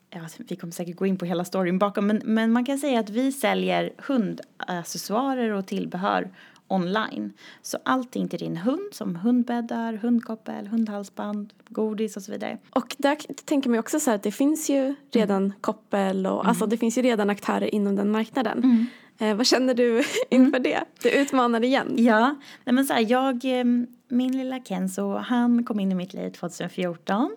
[0.10, 3.00] ja, vi kommer säkert gå in på hela storyn bakom, men, men man kan säga
[3.00, 6.30] att vi säljer hundaccessoarer och tillbehör
[6.72, 7.34] online.
[7.62, 12.58] Så allting till din hund som hundbäddar, hundkoppel, hundhalsband, godis och så vidare.
[12.70, 15.54] Och där tänker man också så här att det finns ju redan mm.
[15.62, 16.48] koppel och mm.
[16.48, 18.58] alltså det finns ju redan aktörer inom den marknaden.
[18.58, 18.86] Mm.
[19.18, 19.98] Eh, vad känner du
[20.30, 20.64] inför mm.
[20.64, 20.84] det?
[21.02, 21.96] Du utmanar igen.
[21.98, 23.66] Ja, nej men så här, jag, eh,
[24.08, 27.32] min lilla Kenzo, han kom in i mitt liv 2014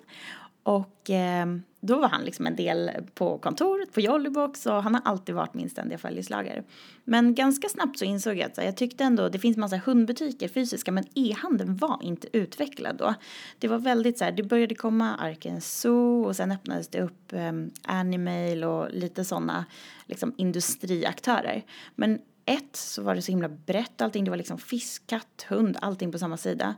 [0.65, 1.47] och eh,
[1.81, 5.55] då var han liksom en del på kontoret, på Jollybox och han har alltid varit
[5.55, 6.63] min ständiga följeslagare.
[7.05, 10.93] Men ganska snabbt så insåg jag att jag tyckte ändå, det finns massa hundbutiker fysiska
[10.93, 13.15] men e-handeln var inte utvecklad då.
[13.59, 17.33] Det var väldigt så här, det började komma Arken Zoo och sen öppnades det upp
[17.33, 19.65] eh, Animail och lite sådana
[20.07, 21.65] liksom industriaktörer.
[21.95, 25.77] Men ett så var det så himla brett allting, det var liksom fisk, katt, hund,
[25.81, 26.75] allting på samma sida.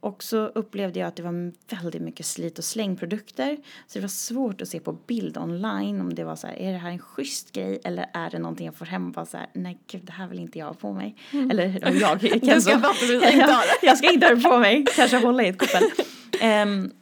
[0.00, 3.56] Och så upplevde jag att det var väldigt mycket slit och slängprodukter.
[3.86, 6.72] Så det var svårt att se på bild online om det var så här, är
[6.72, 9.36] det här en schysst grej eller är det någonting jag får hem och bara så
[9.36, 11.16] här, nej gud det här vill inte jag ha på mig.
[11.32, 11.50] Mm.
[11.50, 12.70] Eller jag, jag, jag, ska
[13.22, 15.82] jag, jag ska inte ha det på mig, kanske hålla i ett koppel.
[16.42, 16.92] Um,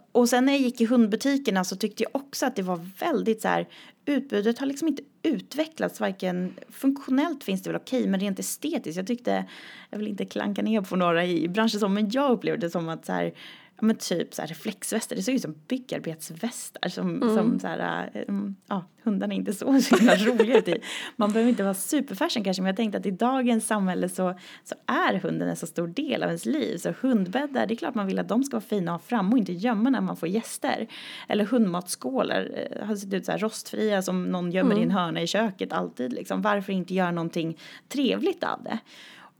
[0.12, 3.42] och sen när jag gick i hundbutikerna så tyckte jag också att det var väldigt
[3.42, 3.66] så här,
[4.06, 9.06] utbudet har liksom inte utvecklats, varken funktionellt finns det väl okej, men rent estetiskt, jag
[9.06, 9.44] tyckte,
[9.90, 12.88] jag vill inte klanka ner på några i branschen så, men jag upplevde det som
[12.88, 13.32] att så här,
[13.78, 17.36] ja men typ så här reflexvästar, det såg ut som byggarbetsvästar som, mm.
[17.36, 20.80] som så här, um, ja hundarna är inte så, så himla roliga ut i.
[21.16, 24.74] Man behöver inte vara superfashion kanske men jag tänkte att i dagens samhälle så, så
[24.86, 28.06] är hunden en så stor del av ens liv så hundbäddar, det är klart man
[28.06, 30.86] vill att de ska vara fina och fram och inte gömma när man får gäster.
[31.28, 34.82] Eller hundmatskålar, eh, har sett ut så här rostfria som någon gömmer mm.
[34.82, 36.42] i en hörna i köket alltid liksom.
[36.42, 37.58] Varför inte göra någonting
[37.88, 38.78] trevligt av det?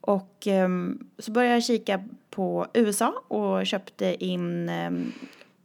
[0.06, 5.12] Och um, så började jag kika på USA och köpte in um,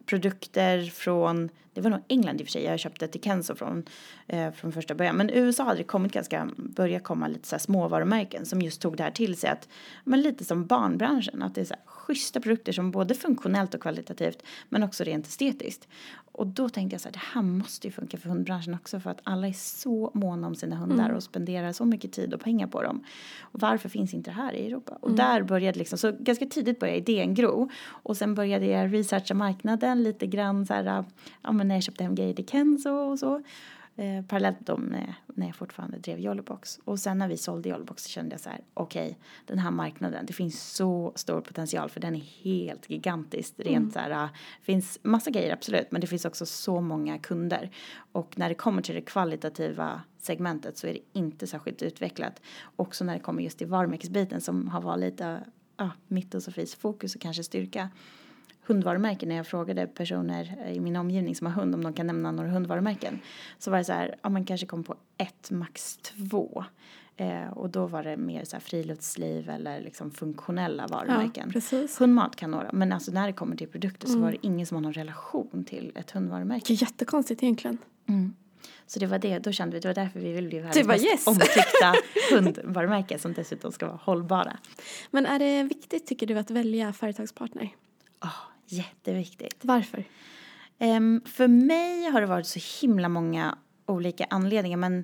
[0.06, 3.84] produkter från, det var nog England i och för sig, jag köpte till Kenzo från,
[4.28, 5.16] eh, från första början.
[5.16, 8.98] Men USA hade det kommit ganska, börjat komma lite så här småvarumärken som just tog
[8.98, 9.68] det här till sig att,
[10.04, 13.82] men lite som barnbranschen, att det är så här schyssta produkter som både funktionellt och
[13.82, 15.88] kvalitativt men också rent estetiskt.
[16.34, 19.10] Och då tänkte jag så här, det här måste ju funka för hundbranschen också för
[19.10, 21.16] att alla är så måna om sina hundar mm.
[21.16, 23.04] och spenderar så mycket tid och pengar på dem.
[23.42, 24.98] Och varför finns inte det här i Europa?
[25.02, 25.18] Och mm.
[25.18, 30.04] där började liksom, så ganska tidigt började idén gro och sen började jag researcha marknaden
[30.04, 31.06] lite grann så här,
[31.42, 33.42] ja men när jag köpte hem grejer till Kenzo och så.
[33.96, 36.80] Eh, parallellt med, när jag fortfarande drev Jollybox.
[36.84, 39.72] Och sen när vi sålde Jollybox så kände jag så här, okej, okay, den här
[39.72, 43.54] marknaden, det finns så stor potential för den är helt gigantisk.
[43.58, 43.92] Rent mm.
[43.92, 44.30] så här, det
[44.62, 47.70] finns massa grejer absolut, men det finns också så många kunder.
[48.12, 52.42] Och när det kommer till det kvalitativa segmentet så är det inte särskilt utvecklat.
[52.76, 55.44] Också när det kommer just till varumärkesbiten som har varit lite,
[55.78, 57.90] ja, mitt och Sofies fokus och kanske styrka
[58.68, 62.32] hundvarumärken när jag frågade personer i min omgivning som har hund om de kan nämna
[62.32, 63.20] några hundvarumärken.
[63.58, 66.66] Så var det så här, ja man kanske kom på ett, max två.
[67.18, 71.44] Eh, och då var det mer så här friluftsliv eller liksom funktionella varumärken.
[71.48, 72.02] Ja, precis.
[72.02, 74.20] Hundmat kan några, men alltså när det kommer till produkter mm.
[74.20, 76.74] så var det ingen som har någon relation till ett hundvarumärke.
[76.74, 77.78] Jättekonstigt egentligen.
[78.08, 78.34] Mm.
[78.88, 81.04] Så det var det, då kände vi, det var därför vi ville bli världens mest
[81.04, 81.28] yes.
[81.28, 81.96] omtyckta
[82.32, 84.58] hundvarumärken som dessutom ska vara hållbara.
[85.12, 87.70] Men är det viktigt tycker du att välja företagspartner?
[88.22, 89.58] Oh, Jätteviktigt.
[89.62, 90.04] Varför?
[90.80, 95.04] Um, för mig har det varit så himla många olika anledningar men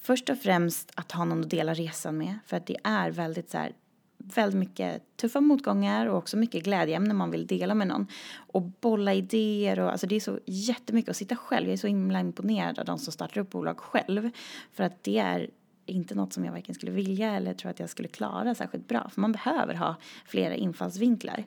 [0.00, 2.38] först och främst att ha någon att dela resan med.
[2.46, 3.72] För att det är väldigt så här,
[4.18, 8.06] väldigt mycket tuffa motgångar och också mycket glädjeämnen man vill dela med någon.
[8.34, 11.66] Och bolla idéer och alltså det är så jättemycket att sitta själv.
[11.66, 14.30] Jag är så himla imponerad av de som startar upp bolag själv.
[14.72, 15.50] För att det är
[15.86, 19.08] inte något som jag varken skulle vilja eller tror att jag skulle klara särskilt bra.
[19.08, 21.44] För man behöver ha flera infallsvinklar.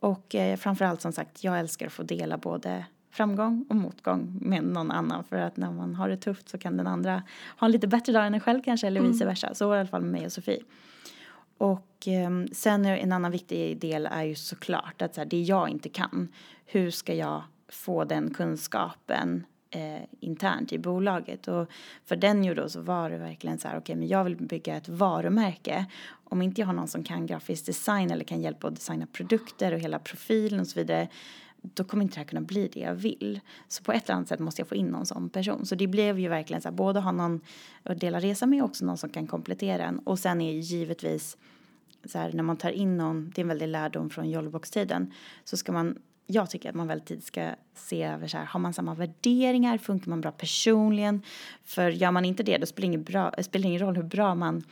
[0.00, 4.64] Och eh, framförallt som sagt, jag älskar att få dela både framgång och motgång med
[4.64, 5.24] någon annan.
[5.24, 7.22] För att när man har det tufft så kan den andra
[7.58, 9.54] ha en lite bättre dag än en själv kanske eller vice versa.
[9.54, 10.62] Så var det i alla fall med mig och Sofie.
[11.58, 15.68] Och eh, sen en annan viktig del är ju såklart att så här, det jag
[15.68, 16.28] inte kan,
[16.66, 21.48] hur ska jag få den kunskapen eh, internt i bolaget.
[21.48, 21.70] Och
[22.04, 24.36] för den ju då så var det verkligen så här, okej okay, men jag vill
[24.36, 25.86] bygga ett varumärke.
[26.24, 29.72] Om inte jag har någon som kan grafisk design eller kan hjälpa att designa produkter
[29.72, 31.08] och hela profilen och så vidare
[31.62, 33.40] då kommer inte det här kunna bli det jag vill.
[33.68, 35.66] Så på ett eller annat sätt måste jag få in någon sån person.
[35.66, 37.40] Så det blev ju verkligen så här, både ha någon
[37.82, 39.98] att dela resa med och också någon som kan komplettera en.
[39.98, 41.36] Och sen är givetvis
[42.04, 45.12] så här, när man tar in någon, det är en väldig lärdom från jollybox-tiden
[45.44, 45.98] så ska man
[46.30, 49.78] jag tycker att man väldigt tidigt ska se över så här, har man samma värderingar,
[49.78, 51.22] funkar man bra personligen?
[51.64, 54.34] För gör man inte det, då spelar det ingen, bra, spelar ingen roll hur bra
[54.34, 54.64] man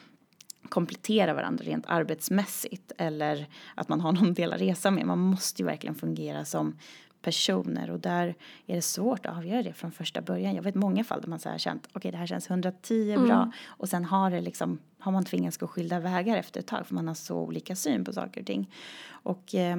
[0.69, 5.07] kompletterar varandra rent arbetsmässigt eller att man har någon del att resa med.
[5.07, 6.79] Man måste ju verkligen fungera som
[7.23, 8.35] personer och där
[8.67, 10.55] är det svårt att avgöra det från första början.
[10.55, 13.13] Jag vet många fall där man så här känt okej okay, det här känns 110
[13.13, 13.27] mm.
[13.27, 16.87] bra och sen har det liksom har man tvingats gå skilda vägar efter ett tag
[16.87, 18.71] för man har så olika syn på saker och ting.
[19.09, 19.77] Och eh,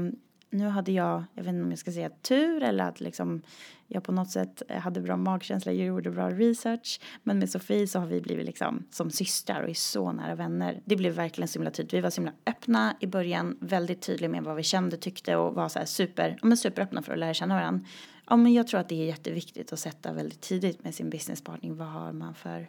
[0.50, 3.42] nu hade jag, jag vet inte om jag ska säga tur eller att liksom
[3.88, 7.00] jag på något sätt hade bra magkänsla, jag gjorde bra research.
[7.24, 10.82] Men med Sofie så har vi blivit liksom som systrar och är så nära vänner.
[10.86, 11.94] Det blev verkligen så himla tydligt.
[11.94, 15.56] Vi var så himla öppna i början, väldigt tydliga med vad vi kände, tyckte och
[15.56, 17.86] var så här super, ja men superöppna för att lära känna varandra.
[18.30, 21.72] Ja men jag tror att det är jätteviktigt att sätta väldigt tidigt med sin businesspartner,
[21.72, 22.68] vad har man för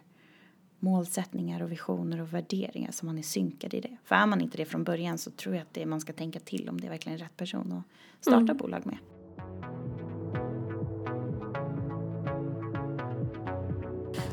[0.79, 3.97] målsättningar och visioner och värderingar som man är synkad i det.
[4.03, 6.39] För är man inte det från början så tror jag att det man ska tänka
[6.39, 8.57] till om det är verkligen rätt person att starta mm.
[8.57, 8.97] bolag med.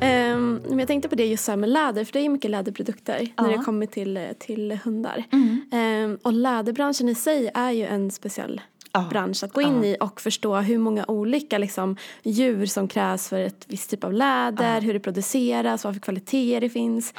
[0.02, 3.28] Um, jag tänkte på det just så med läder, för det är ju mycket läderprodukter
[3.36, 3.42] ja.
[3.42, 5.24] när det kommer till, till hundar.
[5.32, 6.10] Mm.
[6.10, 8.60] Um, och läderbranschen i sig är ju en speciell
[8.96, 9.08] oh.
[9.08, 9.86] bransch att gå in oh.
[9.86, 14.12] i och förstå hur många olika liksom, djur som krävs för ett visst typ av
[14.12, 14.84] läder, oh.
[14.84, 17.14] hur det produceras, vad för kvaliteter det finns.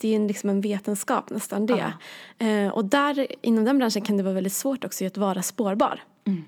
[0.00, 1.92] Det är ju liksom en vetenskap nästan det.
[2.42, 6.02] Uh, och där, inom den branschen kan det vara väldigt svårt också att vara spårbar.
[6.26, 6.44] Mm.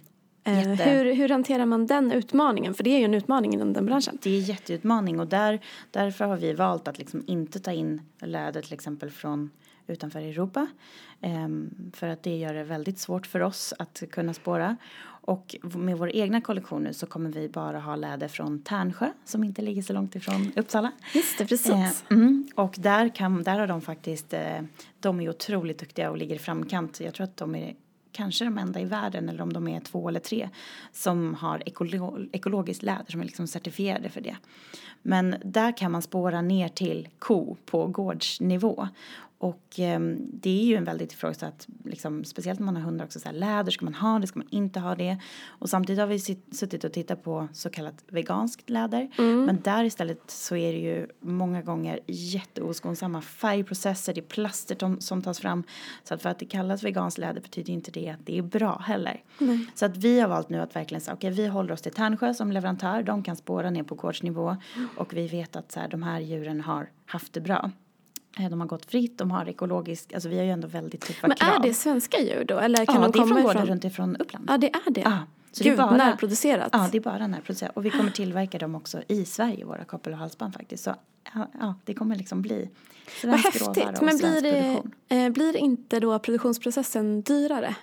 [0.49, 2.75] Uh, hur, hur hanterar man den utmaningen?
[2.75, 4.19] För det är ju en utmaning inom den branschen.
[4.23, 8.01] Det är en jätteutmaning och där, därför har vi valt att liksom inte ta in
[8.21, 9.51] läder till exempel från
[9.87, 10.67] utanför Europa.
[11.21, 14.77] Ehm, för att det gör det väldigt svårt för oss att kunna spåra.
[15.25, 19.63] Och med våra egna kollektioner så kommer vi bara ha läder från Tärnsjö som inte
[19.63, 20.93] ligger så långt ifrån Uppsala.
[21.15, 21.71] Just det, precis.
[21.71, 24.63] Eh, mm, och där, kan, där har de faktiskt, eh,
[25.01, 27.01] de är otroligt duktiga och ligger i framkant.
[27.01, 27.75] Jag tror att de är
[28.13, 30.49] kanske de enda i världen eller om de är två eller tre
[30.93, 34.37] som har ekolo ekologiskt läder som är liksom certifierade för det.
[35.03, 38.89] Men där kan man spåra ner till ko på gårdsnivå
[39.43, 40.01] och eh,
[40.33, 43.35] det är ju en väldigt ifrågasatt, liksom, speciellt när man har hundar också, så här,
[43.35, 45.19] läder, ska man ha det, ska man inte ha det?
[45.47, 46.19] Och samtidigt har vi
[46.53, 49.11] suttit och tittat på så kallat veganskt läder.
[49.19, 49.45] Mm.
[49.45, 55.23] Men där istället så är det ju många gånger jätteoskonsamma färgprocesser, det är plaster som
[55.23, 55.65] tas fram.
[56.05, 58.79] Så att för att det kallas veganskt läder betyder inte det att det är bra
[58.79, 59.23] heller.
[59.41, 59.67] Mm.
[59.75, 61.93] Så att vi har valt nu att verkligen säga, okej okay, vi håller oss till
[61.93, 64.89] Tärnsjö som leverantör, de kan spåra ner på gårdsnivå mm.
[64.97, 67.71] och vi vet att så här, de här djuren har haft det bra.
[68.39, 71.29] Eh, de har gått fritt, de har ekologisk, alltså vi har ju ändå väldigt tuffa
[71.29, 71.51] Men krav.
[71.51, 72.59] Men är det svenska djur då?
[72.59, 74.51] Eller kan ja, de det är från gårdar runt ifrån Uppland.
[74.51, 75.01] Ja, det är det.
[75.01, 75.19] Ja.
[75.53, 76.69] Så Gud, det är bara, närproducerat?
[76.73, 77.77] Ja, det är bara närproducerat.
[77.77, 80.85] Och vi kommer tillverka dem också i Sverige, våra koppel och halsband faktiskt.
[80.85, 80.95] Så
[81.61, 82.71] ja, det kommer liksom bli
[83.21, 84.03] svensk Vad häftigt.
[84.03, 84.83] Men blir det,
[85.17, 87.77] eh, blir inte då produktionsprocessen dyrare?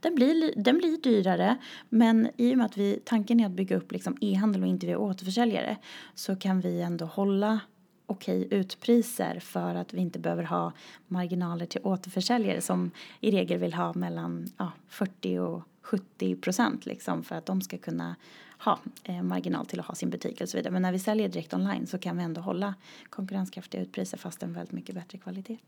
[0.00, 1.56] Den blir, den blir dyrare,
[1.88, 4.86] men i och med att vi, tanken är att bygga upp liksom e-handel och inte
[4.86, 5.76] via återförsäljare
[6.14, 7.60] så kan vi ändå hålla
[8.06, 10.72] okej utpriser för att vi inte behöver ha
[11.06, 12.90] marginaler till återförsäljare som
[13.20, 17.78] i regel vill ha mellan ja, 40 och 70 procent liksom för att de ska
[17.78, 18.16] kunna
[18.58, 20.72] ha eh, marginal till att ha sin butik och så vidare.
[20.72, 22.74] Men när vi säljer direkt online så kan vi ändå hålla
[23.10, 25.58] konkurrenskraftiga utpriser fast en väldigt mycket bättre kvalitet.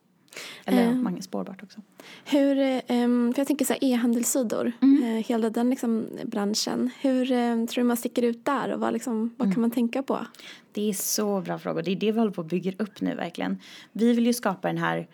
[0.65, 1.81] Eller um, många spårbart också.
[2.25, 5.03] Hur, um, för jag tänker så här e-handelssidor, mm.
[5.03, 6.91] uh, hela den liksom branschen.
[7.01, 9.55] Hur um, tror du man sticker ut där och vad, liksom, vad mm.
[9.55, 10.27] kan man tänka på?
[10.73, 11.83] Det är så bra frågor.
[11.83, 13.59] Det är det vi håller på att bygga upp nu verkligen.
[13.93, 15.07] Vi vill ju skapa den här Eh,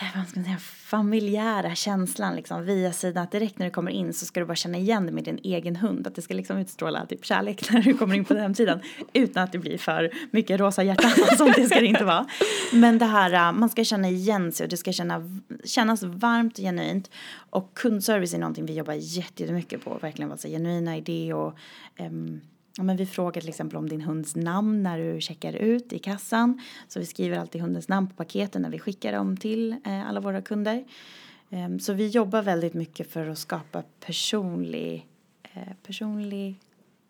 [0.00, 3.22] vad ska man säga, familjära känslan liksom via sidan.
[3.24, 5.38] Att direkt när du kommer in så ska du bara känna igen dig med din
[5.42, 6.06] egen hund.
[6.06, 8.80] Att det ska liksom utstråla typ kärlek när du kommer in på den hemsidan.
[9.12, 12.26] Utan att det blir för mycket rosa hjärtan och sånt, det ska det inte vara.
[12.72, 16.58] Men det här, äh, man ska känna igen sig och det ska känna, kännas varmt
[16.58, 17.10] och genuint.
[17.50, 19.98] Och kundservice är någonting vi jobbar jättemycket på.
[20.02, 21.58] Verkligen vara så genuina idéer och
[21.98, 22.40] um,
[22.76, 25.98] Ja, men vi frågar till exempel om din hunds namn när du checkar ut i
[25.98, 26.60] kassan.
[26.88, 30.20] Så vi skriver alltid hundens namn på paketen när vi skickar dem till eh, alla
[30.20, 30.84] våra kunder.
[31.50, 35.06] Ehm, så vi jobbar väldigt mycket för att skapa personlig,
[35.42, 36.60] eh, personlig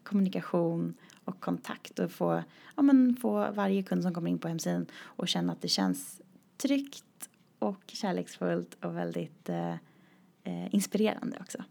[0.02, 2.42] kommunikation och kontakt och få,
[2.76, 6.20] ja, men få varje kund som kommer in på hemsidan och känna att det känns
[6.56, 9.74] tryggt och kärleksfullt och väldigt eh,
[10.44, 11.64] eh, inspirerande också.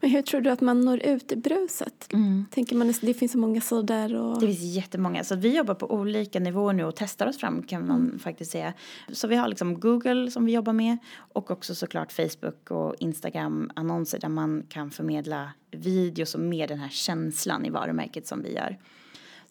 [0.00, 2.12] Men hur tror du att man når ut i bruset?
[2.12, 2.46] Mm.
[2.50, 4.14] Tänker man, det finns så många sidor.
[4.14, 4.40] Och...
[4.40, 5.24] Det finns jättemånga.
[5.24, 8.18] Så vi jobbar på olika nivåer nu och testar oss fram kan man mm.
[8.18, 8.72] faktiskt säga.
[9.12, 13.70] Så vi har liksom Google som vi jobbar med och också såklart Facebook och Instagram
[13.76, 18.54] annonser där man kan förmedla videos och mer den här känslan i varumärket som vi
[18.54, 18.78] gör.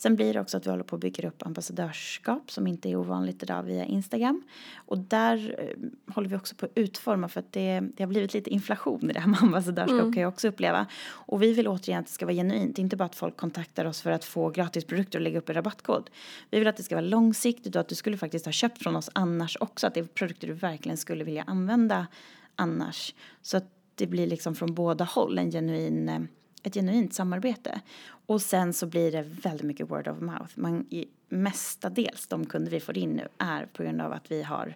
[0.02, 2.96] Sen blir det också att vi håller på att bygga upp ambassadörskap som inte är
[2.96, 4.44] ovanligt idag via Instagram.
[4.76, 8.34] Och där eh, håller vi också på att utforma för att det, det har blivit
[8.34, 10.14] lite inflation i det här med ambassadörskap mm.
[10.14, 10.86] kan jag också uppleva.
[11.10, 14.02] Och vi vill återigen att det ska vara genuint, inte bara att folk kontaktar oss
[14.02, 16.10] för att få gratisprodukter och lägga upp en rabattkod.
[16.50, 18.96] Vi vill att det ska vara långsiktigt och att du skulle faktiskt ha köpt från
[18.96, 22.08] oss annars också, att det är produkter du verkligen skulle vilja använda
[22.56, 23.16] annars.
[23.42, 26.20] Så att det blir liksom från båda håll en genuin eh,
[26.64, 27.82] ett genuint samarbete.
[28.26, 30.52] Och sen så blir det väldigt mycket word of mouth.
[30.56, 34.44] Man, i, mestadels de kunder vi får in nu är på grund av att vi
[34.44, 34.76] har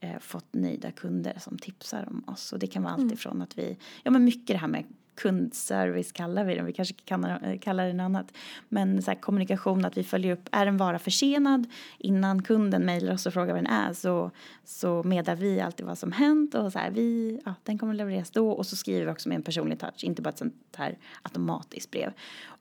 [0.00, 2.52] eh, fått nöjda kunder som tipsar om oss.
[2.52, 3.06] Och det kan vara mm.
[3.06, 6.72] allt ifrån att vi, ja men mycket det här med kundservice kallar vi det, vi
[6.72, 8.32] kanske kan eh, kalla det något annat.
[8.68, 11.66] Men så här, kommunikation, att vi följer upp, är en vara försenad
[11.98, 14.30] innan kunden mejlar oss och frågar vad den är så,
[14.64, 18.30] så meddelar vi alltid vad som hänt och så här, vi, ja, den kommer levereras
[18.30, 20.98] då och så skriver vi också med en personlig touch, inte bara ett sånt här
[21.22, 22.12] automatiskt brev.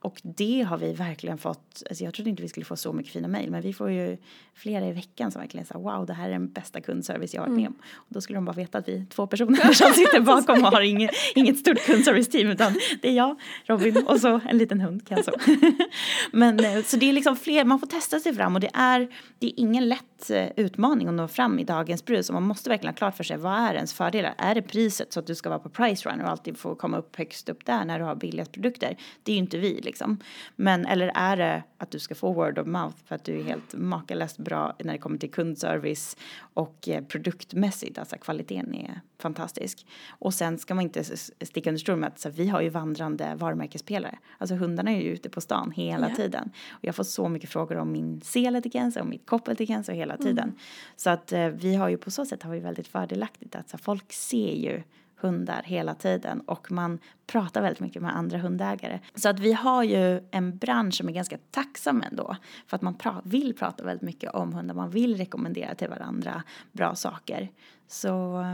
[0.01, 3.13] Och det har vi verkligen fått, alltså jag trodde inte vi skulle få så mycket
[3.13, 4.17] fina mejl men vi får ju
[4.53, 7.47] flera i veckan som verkligen säger wow det här är den bästa kundservice jag har
[7.47, 7.73] varit med om.
[7.73, 7.85] Mm.
[7.93, 10.71] Och då skulle de bara veta att vi är två personer som sitter bakom och
[10.71, 15.08] har inget, inget stort kundservice-team utan det är jag, Robin och så en liten hund
[15.08, 15.32] kanske.
[16.32, 19.08] men eh, så det är liksom fler, man får testa sig fram och det är,
[19.39, 22.69] det är ingen lätt eh, utmaning att nå fram i dagens brus och man måste
[22.69, 24.34] verkligen ha klart för sig vad är ens fördelar?
[24.38, 26.97] Är det priset så att du ska vara på price run och alltid få komma
[26.97, 28.97] upp högst upp där när du har billigast produkter?
[29.23, 30.19] Det är ju inte vi liksom.
[30.56, 33.43] Men eller är det att du ska få word of mouth för att du är
[33.43, 36.17] helt makalöst bra när det kommer till kundservice
[36.54, 39.86] och eh, produktmässigt, alltså kvaliteten är fantastisk.
[40.10, 41.04] Och sen ska man inte
[41.41, 44.17] sticka under stol med att vi har ju vandrande varumärkespelare.
[44.38, 46.17] Alltså hundarna är ju ute på stan hela yeah.
[46.17, 46.52] tiden.
[46.72, 50.44] Och jag får så mycket frågor om min seletikens och mitt koppelikens och hela tiden.
[50.44, 50.56] Mm.
[50.96, 53.78] Så att eh, vi har ju på så sätt har vi väldigt fördelaktigt att så,
[53.78, 54.84] folk ser ju
[55.22, 59.00] hundar hela tiden och man pratar väldigt mycket med andra hundägare.
[59.15, 62.36] Så att vi har ju en bransch som är ganska tacksam ändå
[62.67, 66.44] för att man pra vill prata väldigt mycket om hundar, man vill rekommendera till varandra
[66.72, 67.50] bra saker.
[67.88, 68.46] Så,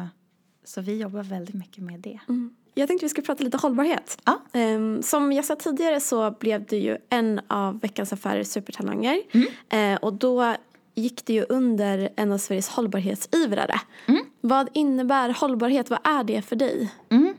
[0.63, 2.19] så vi jobbar väldigt mycket med det.
[2.27, 2.55] Mm.
[2.77, 4.21] Jag tänkte vi skulle prata lite hållbarhet.
[4.25, 4.41] Ja.
[4.53, 9.21] Um, som jag sa tidigare så blev du ju en av Veckans Affärer supertalanger.
[9.31, 9.93] Mm.
[9.93, 10.55] Uh, och då
[10.95, 13.81] gick det ju under en av Sveriges hållbarhetsivrare.
[14.05, 14.21] Mm.
[14.41, 15.89] Vad innebär hållbarhet?
[15.89, 16.93] Vad är det för dig?
[17.09, 17.33] Mm.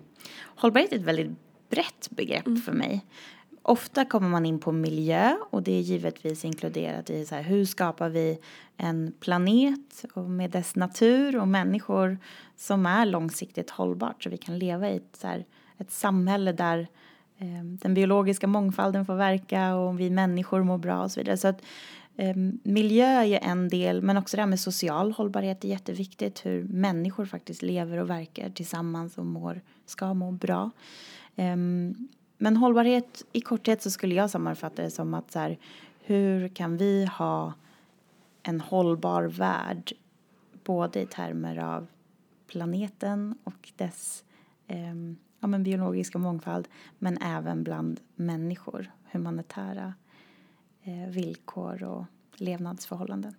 [0.44, 1.30] Hållbarhet är ett väldigt
[1.70, 2.60] brett begrepp mm.
[2.60, 3.04] för mig.
[3.68, 7.64] Ofta kommer man in på miljö och det är givetvis inkluderat i så här, hur
[7.64, 8.38] skapar vi
[8.76, 12.18] en planet och med dess natur och människor
[12.56, 15.44] som är långsiktigt hållbart så vi kan leva i ett, så här,
[15.78, 16.88] ett samhälle där
[17.38, 21.36] eh, den biologiska mångfalden får verka och vi människor mår bra och så vidare.
[21.36, 21.62] Så att
[22.16, 26.46] ehm, miljö är en del, men också det här med social hållbarhet är jätteviktigt.
[26.46, 30.70] Hur människor faktiskt lever och verkar tillsammans och mår, ska må bra.
[31.36, 35.58] Ehm, men hållbarhet, i korthet så skulle jag sammanfatta det som att så här,
[36.00, 37.52] hur kan vi ha
[38.42, 39.92] en hållbar värld
[40.64, 41.86] både i termer av
[42.46, 44.24] planeten och dess
[44.66, 44.94] eh,
[45.40, 49.94] ja, men biologiska mångfald men även bland människor, humanitära
[50.82, 53.34] eh, villkor och levnadsförhållanden.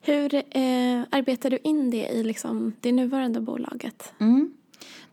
[0.00, 4.12] Hur eh, arbetar du in det i liksom, det nuvarande bolaget?
[4.18, 4.54] Mm.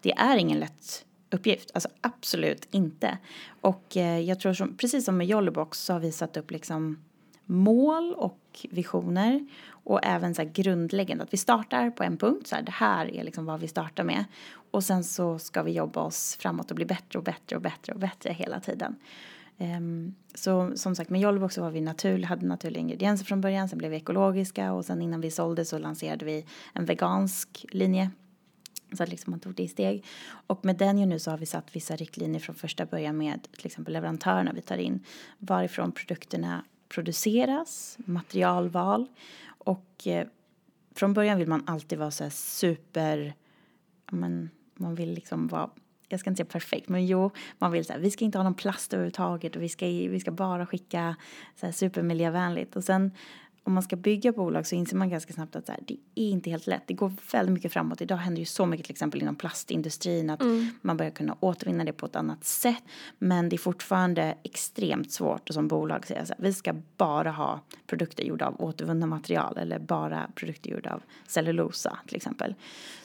[0.02, 3.18] Det är ingen lätt uppgift, alltså absolut inte.
[3.62, 6.98] Och eh, jag tror som, precis som med Jollybox så har vi satt upp liksom
[7.46, 12.64] mål och visioner och även så grundläggande att vi startar på en punkt, så här,
[12.64, 14.26] det här är liksom vad vi startar med
[14.72, 17.94] och sen så ska vi jobba oss framåt och bli bättre och bättre och bättre
[17.94, 18.96] och bättre hela tiden.
[19.58, 23.70] Um, så som sagt med Jollybox så var vi naturlig, hade naturliga ingredienser från början,
[23.70, 28.12] sen blev vi ekologiska och sen innan vi sålde så lanserade vi en vegansk linje.
[28.94, 30.06] Så att liksom man tog det i steg.
[30.48, 33.48] Och med den ju nu så har vi satt vissa riktlinjer från första början med
[33.52, 35.04] till exempel leverantörerna vi tar in.
[35.38, 39.08] Varifrån produkterna produceras, materialval
[39.48, 40.28] och eh,
[40.96, 43.34] från början vill man alltid vara så här super,
[44.12, 45.70] men man vill liksom vara
[46.10, 48.44] jag ska inte säga perfekt, men jo, man vill så här, vi ska inte ha
[48.44, 51.16] någon plast överhuvudtaget och vi ska, vi ska bara skicka
[51.56, 52.76] så här supermiljövänligt.
[52.76, 53.12] Och sen
[53.68, 56.50] om man ska bygga bolag så inser man ganska snabbt att här, det är inte
[56.50, 56.84] helt lätt.
[56.86, 58.02] Det går väldigt mycket framåt.
[58.02, 60.70] Idag händer ju så mycket till exempel inom plastindustrin att mm.
[60.82, 62.84] man börjar kunna återvinna det på ett annat sätt.
[63.18, 67.32] Men det är fortfarande extremt svårt att som bolag säga så här, vi ska bara
[67.32, 72.56] ha produkter gjorda av återvunna material eller bara produkter gjorda av cellulosa till exempel.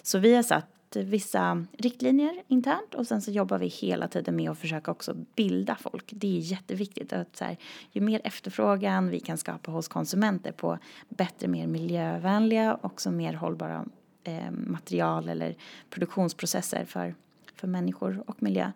[0.02, 0.66] Så vi har satt
[0.97, 5.76] vissa riktlinjer internt och sen så jobbar vi hela tiden med att försöka också bilda
[5.80, 6.12] folk.
[6.16, 7.57] Det är jätteviktigt att så här,
[7.90, 10.78] ju mer efterfrågan vi kan skapa hos konsumenter på
[11.09, 13.84] bättre, mer miljövänliga och också mer hållbara
[14.24, 15.55] eh, material eller
[15.90, 17.14] produktionsprocesser för,
[17.55, 18.72] för människor och miljö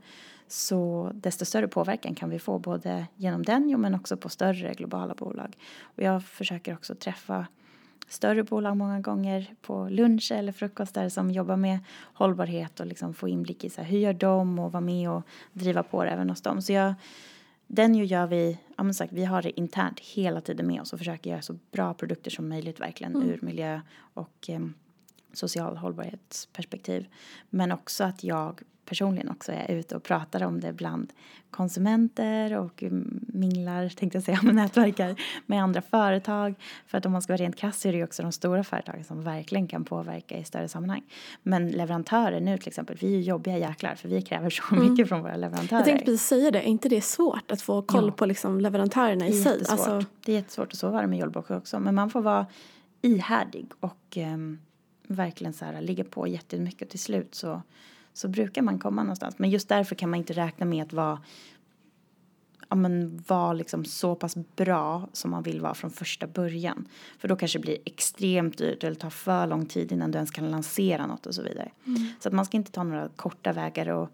[0.49, 5.14] så desto större påverkan kan vi få både genom den men också på större globala
[5.14, 5.57] bolag.
[5.81, 7.47] Och jag försöker också träffa
[8.09, 11.79] större bolag många gånger på lunch eller frukostar som jobbar med
[12.15, 15.23] hållbarhet och liksom få inblick i så här, hur gör de och vara med och
[15.53, 16.63] driva på det även hos dem.
[16.63, 16.95] Så jag,
[17.67, 20.93] den ju gör vi, ja men sagt, vi har det internt hela tiden med oss
[20.93, 23.29] och försöker göra så bra produkter som möjligt verkligen mm.
[23.29, 23.81] ur miljö
[24.15, 24.61] och eh,
[25.37, 27.07] social hållbarhetsperspektiv.
[27.51, 31.12] Men också att jag personligen också är ute och pratar om det bland
[31.51, 32.84] konsumenter och
[33.20, 35.16] minglar, tänkte jag säga, med nätverkar
[35.47, 36.55] med andra företag.
[36.87, 38.64] För att om man ska vara rent krass så är det ju också de stora
[38.64, 41.03] företagen som verkligen kan påverka i större sammanhang.
[41.43, 44.91] Men leverantörer nu till exempel, vi är ju jobbiga jäklar för vi kräver så mm.
[44.91, 45.78] mycket från våra leverantörer.
[45.78, 48.12] Jag tänkte precis säga det, är inte det svårt att få koll ja.
[48.12, 49.62] på liksom leverantörerna i det sig?
[49.68, 50.05] Alltså...
[50.24, 51.80] Det är jättesvårt och så var det med Jollbox också.
[51.80, 52.47] Men man får vara
[53.03, 54.59] ihärdig och um,
[55.09, 57.63] verkligen så här ligga på jättemycket och till slut så
[58.17, 59.39] så brukar man komma någonstans.
[59.39, 61.21] Men just därför kan man inte räkna med att vara
[62.69, 66.89] ja, men vara liksom så pass bra som man vill vara från första början.
[67.19, 70.31] För då kanske det blir extremt dyrt eller tar för lång tid innan du ens
[70.31, 71.71] kan lansera något och så vidare.
[71.87, 72.09] Mm.
[72.21, 74.11] Så att man ska inte ta några korta vägar och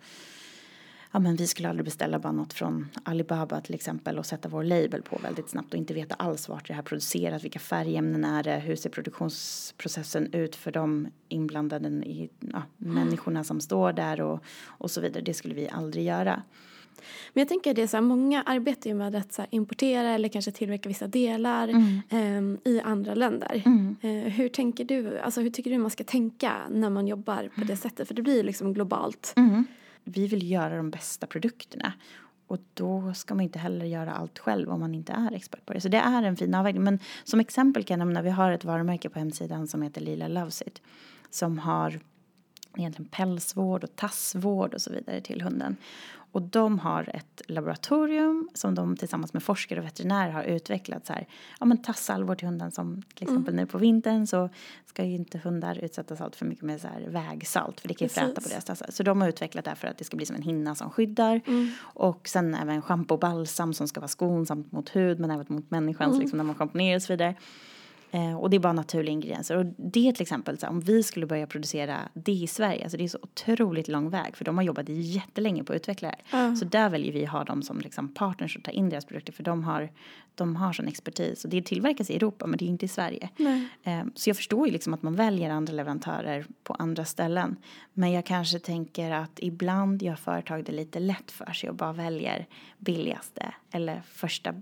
[1.12, 4.64] ja men vi skulle aldrig beställa bara något från Alibaba till exempel och sätta vår
[4.64, 8.42] label på väldigt snabbt och inte veta alls vart det här produceras, vilka färgämnen är
[8.42, 14.44] det, hur ser produktionsprocessen ut för de inblandade i, ja, människorna som står där och,
[14.66, 15.22] och så vidare.
[15.22, 16.42] Det skulle vi aldrig göra.
[17.32, 20.08] Men jag tänker det är så här, många arbetar ju med att så här, importera
[20.08, 22.58] eller kanske tillverka vissa delar mm.
[22.64, 23.62] eh, i andra länder.
[23.64, 23.96] Mm.
[24.00, 27.64] Eh, hur tänker du, alltså hur tycker du man ska tänka när man jobbar på
[27.64, 28.08] det sättet?
[28.08, 29.32] För det blir liksom globalt.
[30.05, 31.92] Vi vill göra de bästa produkterna.
[32.46, 35.72] Och då ska man inte heller göra allt själv om man inte är expert på
[35.72, 35.80] det.
[35.80, 36.84] Så det är en fin avvägning.
[36.84, 40.28] Men som exempel kan jag nämna, vi har ett varumärke på hemsidan som heter Lila
[40.28, 40.82] Loves It.
[41.30, 42.00] Som har
[42.76, 45.76] egentligen pälsvård och tassvård och så vidare till hunden.
[46.32, 51.12] Och de har ett laboratorium som de tillsammans med forskare och veterinärer har utvecklat så
[51.12, 51.26] här,
[51.60, 53.34] ja men tassalvor till hunden som till mm.
[53.34, 53.64] exempel mm.
[53.64, 54.48] nu på vintern så
[54.86, 58.06] ska ju inte hundar utsättas allt för mycket med så här vägsalt för det kan
[58.06, 58.86] ju fräta på deras tassar.
[58.90, 60.90] Så de har utvecklat det här för att det ska bli som en hinna som
[60.90, 61.40] skyddar.
[61.46, 61.70] Mm.
[61.80, 65.70] Och sen även schampo och balsam som ska vara skonsamt mot hud men även mot
[65.70, 66.20] människan mm.
[66.20, 67.34] liksom när man schamponerar och så vidare.
[68.14, 69.56] Eh, och det är bara naturliga ingredienser.
[69.56, 73.04] Och det till exempel, så, om vi skulle börja producera det i Sverige, alltså det
[73.04, 76.56] är så otroligt lång väg för de har jobbat jättelänge på att utveckla det mm.
[76.56, 79.42] Så där väljer vi ha dem som liksom partners och ta in deras produkter för
[79.42, 79.90] de har,
[80.34, 81.44] de har sån expertis.
[81.44, 83.28] Och det tillverkas i Europa men det är inte i Sverige.
[83.82, 87.56] Eh, så jag förstår ju liksom att man väljer andra leverantörer på andra ställen.
[87.92, 91.92] Men jag kanske tänker att ibland gör företag det lite lätt för sig och bara
[91.92, 92.46] väljer
[92.78, 94.54] billigaste eller första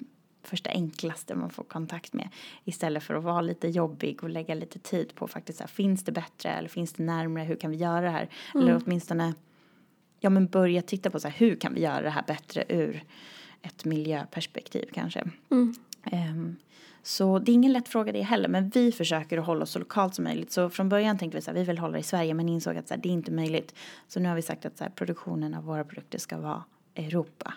[0.42, 2.28] första enklaste man får kontakt med
[2.64, 6.04] istället för att vara lite jobbig och lägga lite tid på faktiskt så här, finns
[6.04, 8.28] det bättre eller finns det närmare, hur kan vi göra det här?
[8.54, 8.66] Mm.
[8.66, 9.34] Eller åtminstone
[10.20, 13.04] ja men börja titta på så här, hur kan vi göra det här bättre ur
[13.62, 15.30] ett miljöperspektiv kanske.
[15.50, 15.74] Mm.
[16.12, 16.56] Um,
[17.02, 19.78] så det är ingen lätt fråga det heller, men vi försöker att hålla oss så
[19.78, 20.52] lokalt som möjligt.
[20.52, 22.94] Så från början tänkte vi att vi vill hålla i Sverige, men insåg att så
[22.94, 23.74] här, det är inte möjligt.
[24.08, 26.64] Så nu har vi sagt att så här, produktionen av våra produkter ska vara
[26.96, 27.54] Europa.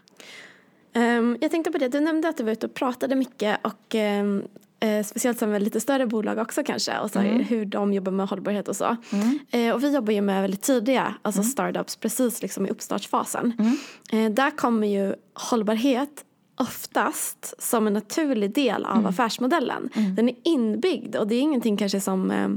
[0.96, 3.96] Um, jag tänkte på det, du nämnde att du var ute och pratade mycket och
[3.96, 4.44] um,
[4.80, 7.44] eh, speciellt som lite större bolag också kanske och så mm.
[7.44, 8.98] hur de jobbar med hållbarhet och så.
[9.12, 9.39] Mm.
[9.52, 11.52] Eh, och vi jobbar ju med väldigt tidiga, alltså mm.
[11.52, 13.54] startups precis liksom i uppstartsfasen.
[13.60, 13.78] Mm.
[14.26, 16.26] Eh, där kommer ju hållbarhet
[16.56, 19.06] oftast som en naturlig del av mm.
[19.06, 19.89] affärsmodellen.
[19.95, 20.16] Mm.
[20.16, 22.47] Den är inbyggd och det är ingenting kanske som eh,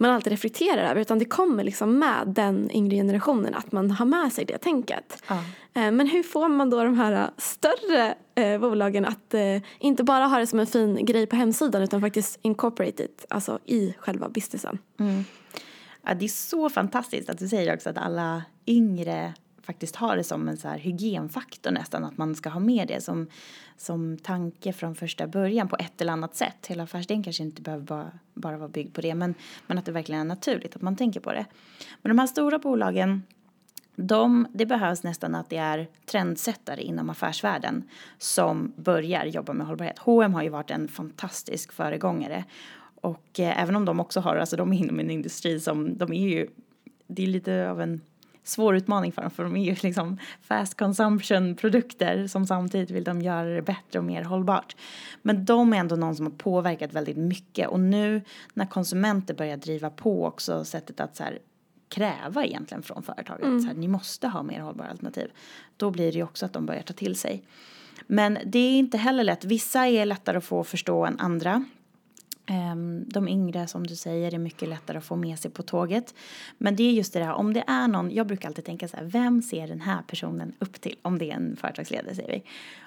[0.00, 4.06] man alltid reflekterar över utan det kommer liksom med den yngre generationen att man har
[4.06, 5.22] med sig det tänket.
[5.28, 5.34] Ja.
[5.74, 10.26] Eh, men hur får man då de här större eh, bolagen att eh, inte bara
[10.26, 14.28] ha det som en fin grej på hemsidan utan faktiskt incorporate it alltså i själva
[14.28, 14.78] businessen?
[15.00, 15.24] Mm.
[16.02, 19.34] Ja, det är så fantastiskt att du säger också att alla yngre
[19.70, 23.00] faktiskt ha det som en så här hygienfaktor nästan, att man ska ha med det
[23.00, 23.26] som,
[23.76, 26.66] som tanke från första början på ett eller annat sätt.
[26.66, 29.34] Hela affärsidén kanske inte behöver bara, bara vara byggd på det, men,
[29.66, 31.46] men att det verkligen är naturligt att man tänker på det.
[32.02, 33.22] Men de här stora bolagen,
[33.96, 37.84] de, det behövs nästan att det är trendsättare inom affärsvärlden
[38.18, 39.98] som börjar jobba med hållbarhet.
[39.98, 42.44] H&M har ju varit en fantastisk föregångare
[43.00, 46.12] och eh, även om de också har, alltså de är inom en industri som, de
[46.12, 46.48] är ju,
[47.06, 48.00] det är lite av en
[48.44, 53.04] svår utmaning för dem för de är ju liksom fast consumption produkter som samtidigt vill
[53.04, 54.76] de göra det bättre och mer hållbart.
[55.22, 58.22] Men de är ändå någon som har påverkat väldigt mycket och nu
[58.54, 61.38] när konsumenter börjar driva på också sättet att så här,
[61.88, 63.44] kräva egentligen från företaget.
[63.44, 63.60] Mm.
[63.60, 65.30] Så här, ni måste ha mer hållbara alternativ.
[65.76, 67.42] Då blir det ju också att de börjar ta till sig.
[68.06, 69.44] Men det är inte heller lätt.
[69.44, 71.64] Vissa är lättare att få förstå än andra.
[72.50, 76.14] Ehm, de yngre som du säger är mycket lättare att få med sig på tåget.
[76.58, 78.96] Men det är just det där, om det är någon, jag brukar alltid tänka så
[78.96, 80.96] här, vem ser den här personen upp till?
[81.02, 82.42] Om det är en företagsledare säger vi.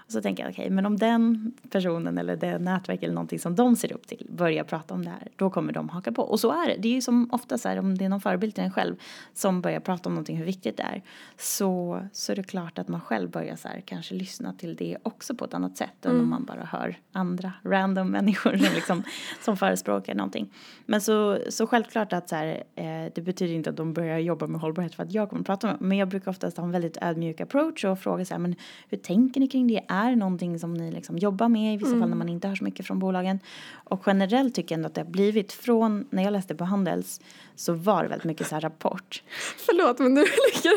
[0.05, 3.39] Och så tänker jag, okej, okay, men om den personen eller det nätverk eller någonting
[3.39, 6.21] som de ser upp till börjar prata om det här, då kommer de haka på.
[6.21, 6.75] Och så är det.
[6.79, 8.95] Det är ju som ofta så här, om det är någon förebild till en själv
[9.33, 11.01] som börjar prata om någonting, hur viktigt det är,
[11.37, 14.97] så, så är det klart att man själv börjar så här, kanske lyssna till det
[15.03, 16.17] också på ett annat sätt mm.
[16.17, 19.03] än om man bara hör andra random människor som, liksom,
[19.45, 20.53] som förespråkar någonting.
[20.85, 24.47] Men så, så självklart att så här, eh, det betyder inte att de börjar jobba
[24.47, 26.97] med hållbarhet för att jag kommer prata med Men jag brukar oftast ha en väldigt
[27.01, 28.55] ödmjuk approach och fråga så här, men
[28.89, 29.81] hur tänker ni kring det?
[29.93, 31.99] Är någonting som ni liksom jobbar med i vissa mm.
[31.99, 33.39] fall när man inte hör så mycket från bolagen?
[33.73, 37.21] Och generellt tycker jag ändå att det har blivit från när jag läste på Handels
[37.55, 39.23] så var det väldigt mycket så här rapport.
[39.65, 40.73] Förlåt men nu ligger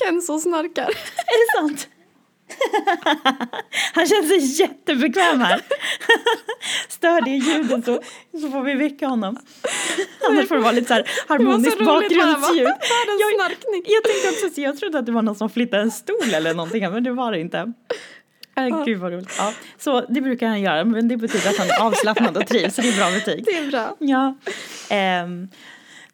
[0.00, 0.88] Kenzo och snarkar.
[1.26, 1.88] Är det sant?
[3.94, 5.60] Han känner sig jättebekväm här.
[6.88, 8.00] Stör det ljudet så,
[8.40, 9.36] så får vi väcka honom.
[10.28, 12.68] Annars får det vara lite så här harmoniskt bakgrundsljud.
[12.68, 13.42] Jag,
[13.84, 16.90] jag tänkte också, jag trodde att det var någon som flyttade en stol eller någonting
[16.90, 17.72] men det var det inte.
[18.56, 19.34] Äh, gud vad roligt.
[19.38, 22.74] Ja, så det brukar han göra men det betyder att han är avslappnad och trivs
[22.74, 23.44] så det är bra betyg.
[23.44, 23.96] Det är bra.
[23.98, 24.34] Ja.
[25.24, 25.48] Um,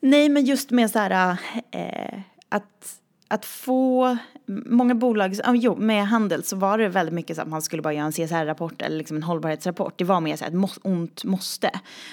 [0.00, 4.16] nej men just med så här uh, att att få
[4.46, 7.92] många bolag, jo, med handel så var det väldigt mycket så att man skulle bara
[7.92, 9.94] göra en CSR-rapport eller liksom en hållbarhetsrapport.
[9.96, 11.70] Det var mer så ett må, ont måste.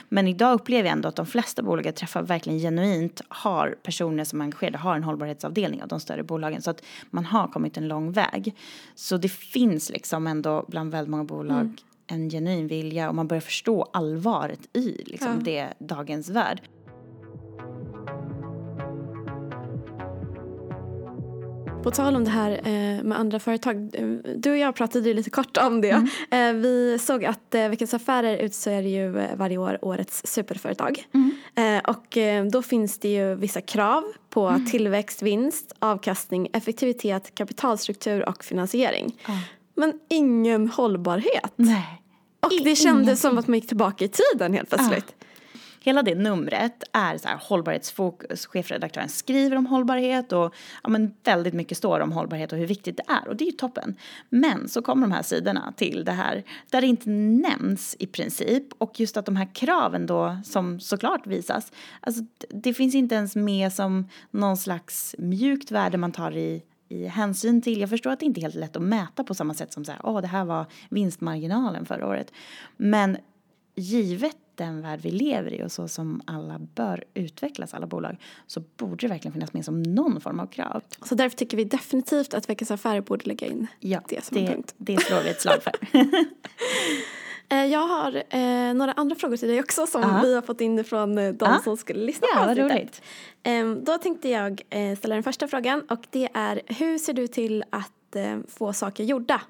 [0.10, 4.24] Men idag upplever jag ändå att de flesta bolag jag träffar verkligen genuint har personer
[4.24, 6.62] som är engagerade, har en hållbarhetsavdelning av de större bolagen.
[6.62, 8.56] Så att man har kommit en lång väg.
[8.96, 11.76] Så det finns liksom ändå bland väldigt många bolag mm.
[12.08, 15.44] en genuin vilja och man börjar förstå allvaret i liksom ja.
[15.44, 16.62] det dagens värld.
[21.84, 23.90] På tal om det här eh, med andra företag.
[23.94, 25.90] Eh, du och jag pratade lite kort om det.
[25.90, 26.58] Mm.
[26.58, 31.08] Eh, vi såg att Veckans Affärer utser ju varje år årets superföretag.
[31.14, 31.32] Mm.
[31.88, 32.18] Och
[32.52, 34.66] då finns det ju vissa krav på mm.
[34.66, 39.16] tillväxt, vinst, avkastning, effektivitet, kapitalstruktur och finansiering.
[39.76, 41.54] Men ingen hållbarhet.
[41.56, 42.02] Nej.
[42.40, 45.16] Och det kändes som att man gick tillbaka i tiden helt plötsligt.
[45.86, 48.46] Hela det numret är så här hållbarhetsfokus.
[48.46, 52.98] Chefredaktören skriver om hållbarhet och ja, men väldigt mycket står om hållbarhet och hur viktigt
[52.98, 53.96] det är och det är ju toppen.
[54.30, 58.64] Men så kommer de här sidorna till det här där det inte nämns i princip
[58.78, 63.36] och just att de här kraven då som såklart visas, alltså det finns inte ens
[63.36, 68.20] med som någon slags mjukt värde man tar i i hänsyn till, jag förstår att
[68.20, 70.28] det inte är helt lätt att mäta på samma sätt som så här, åh det
[70.28, 72.32] här var vinstmarginalen förra året.
[72.78, 73.18] Men
[73.76, 78.64] givet den värld vi lever i och så som alla bör utvecklas, alla bolag, så
[78.78, 80.84] borde det verkligen finnas med som någon form av krav.
[81.06, 84.46] Så därför tycker vi definitivt att Veckans Affärer borde lägga in ja, det som det,
[84.46, 84.74] en punkt.
[84.78, 85.74] det slår vi ett slag för.
[87.50, 90.22] Eh, jag har eh, några andra frågor till dig också som -huh.
[90.22, 91.64] vi har fått in från eh, de -huh.
[91.64, 93.02] som skulle lyssna ja, på avsnittet.
[93.44, 97.28] Eh, då tänkte jag eh, ställa den första frågan och det är hur ser du
[97.28, 99.42] till att eh, få saker gjorda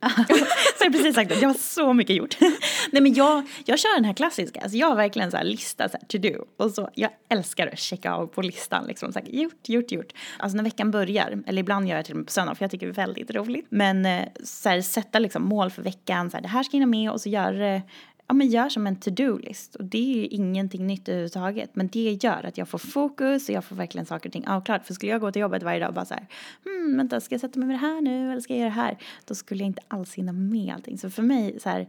[0.78, 2.36] så jag precis sagt det, jag har så mycket gjort.
[2.92, 5.88] Nej men jag, jag kör den här klassiska, alltså jag har verkligen så här lista
[5.88, 9.18] så här, to do och så jag älskar att checka av på listan liksom så
[9.18, 10.12] här, gjort, gjort, gjort.
[10.38, 12.70] Alltså när veckan börjar, eller ibland gör jag till och med på söndag för jag
[12.70, 13.66] tycker det är väldigt roligt.
[13.68, 16.86] Men eh, så här, sätta liksom mål för veckan, så här, det här ska hinna
[16.86, 17.82] med och så göra det
[18.28, 19.74] ja, men gör som en to-do-list.
[19.74, 21.76] Och det är ju ingenting nytt överhuvudtaget.
[21.76, 24.86] Men det gör att jag får fokus och jag får verkligen saker och ting avklarat.
[24.86, 26.26] För skulle jag gå till jobbet varje dag och bara så här,
[26.64, 28.74] hmm, vänta, ska jag sätta mig med det här nu eller ska jag göra det
[28.74, 28.98] här?
[29.24, 30.98] Då skulle jag inte alls hinna med allting.
[30.98, 31.88] Så för mig, så här,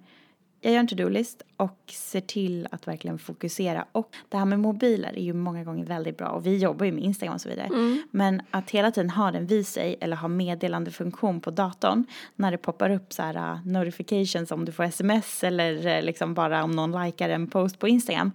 [0.61, 3.85] jag gör en to-do-list och ser till att verkligen fokusera.
[3.91, 6.91] Och det här med mobiler är ju många gånger väldigt bra och vi jobbar ju
[6.91, 7.65] med Instagram och så vidare.
[7.67, 8.03] Mm.
[8.11, 12.05] Men att hela tiden ha den vid sig eller ha meddelandefunktion på datorn
[12.35, 16.33] när det poppar upp så här uh, notifications om du får sms eller uh, liksom
[16.33, 18.31] bara om någon likar en post på Instagram.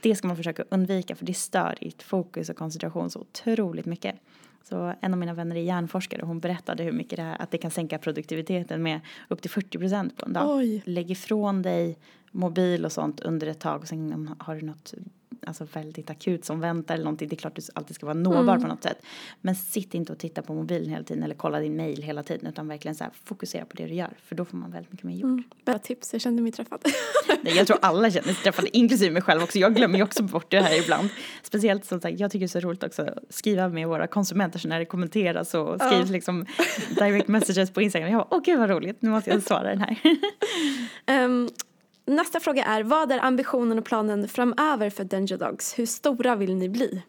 [0.00, 4.14] Det ska man försöka undvika för det stör ditt fokus och koncentration så otroligt mycket.
[4.64, 7.50] Så en av mina vänner är hjärnforskare och hon berättade hur mycket det är, att
[7.50, 10.56] det kan sänka produktiviteten med upp till 40 procent på en dag.
[10.56, 10.82] Oj.
[10.84, 11.98] Lägg ifrån dig
[12.30, 14.94] mobil och sånt under ett tag och sen har du något
[15.46, 18.14] alltså väldigt akut som väntar eller någonting, det är klart att du alltid ska vara
[18.14, 18.62] nåbar mm.
[18.62, 18.98] på något sätt.
[19.40, 22.46] Men sitt inte och titta på mobilen hela tiden eller kolla din mail hela tiden
[22.46, 25.06] utan verkligen så här, fokusera på det du gör för då får man väldigt mycket
[25.06, 25.24] mer gjort.
[25.24, 25.44] Mm.
[25.64, 26.80] Bra tips, jag kände mig träffad.
[27.42, 29.58] Nej, jag tror alla känner sig träffade, inklusive mig själv också.
[29.58, 31.08] Jag glömmer ju också bort det här ibland.
[31.42, 34.58] Speciellt som sagt, jag tycker det är så roligt också att skriva med våra konsumenter
[34.58, 36.12] så när det kommenteras och skrivs ja.
[36.12, 36.46] liksom
[36.88, 38.10] direct messages på Instagram.
[38.10, 39.98] Jag bara, åh gud vad roligt, nu måste jag svara den här.
[41.24, 41.48] um,
[42.06, 45.78] Nästa fråga är, vad är ambitionen och planen framöver för Danger Dogs?
[45.78, 47.02] Hur stora vill ni bli?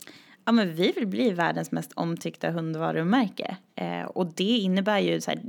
[0.46, 3.58] Ja, men vi vill bli världens mest omtyckta hundvarumärke.
[3.76, 5.42] Eh, och det innebär ju så här,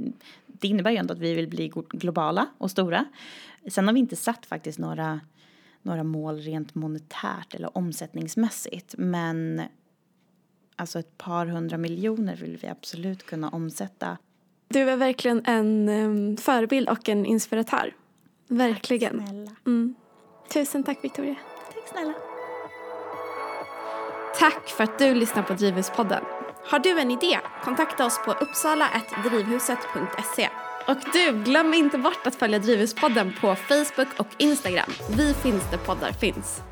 [0.46, 3.04] det innebär ju ändå att vi vill bli globala och stora.
[3.68, 5.20] Sen har vi inte satt faktiskt några,
[5.82, 8.94] några mål rent monetärt eller omsättningsmässigt.
[8.98, 9.62] Men
[10.76, 14.18] alltså ett par hundra miljoner vill vi absolut kunna omsätta.
[14.68, 17.94] Du är verkligen en um, förebild och en inspiratör.
[18.48, 19.18] Verkligen.
[19.18, 19.50] Tack snälla.
[19.66, 19.94] Mm.
[20.52, 21.34] Tusen tack Victoria.
[21.74, 22.12] Tack snälla.
[24.38, 26.24] Tack för att du lyssnar på Drivhuspodden.
[26.64, 27.38] Har du en idé?
[27.64, 30.48] Kontakta oss på uppsala.drivhuset.se.
[30.88, 34.90] Och du, glöm inte bort att följa Drivhuspodden på Facebook och Instagram.
[35.16, 36.62] Vi finns där poddar finns.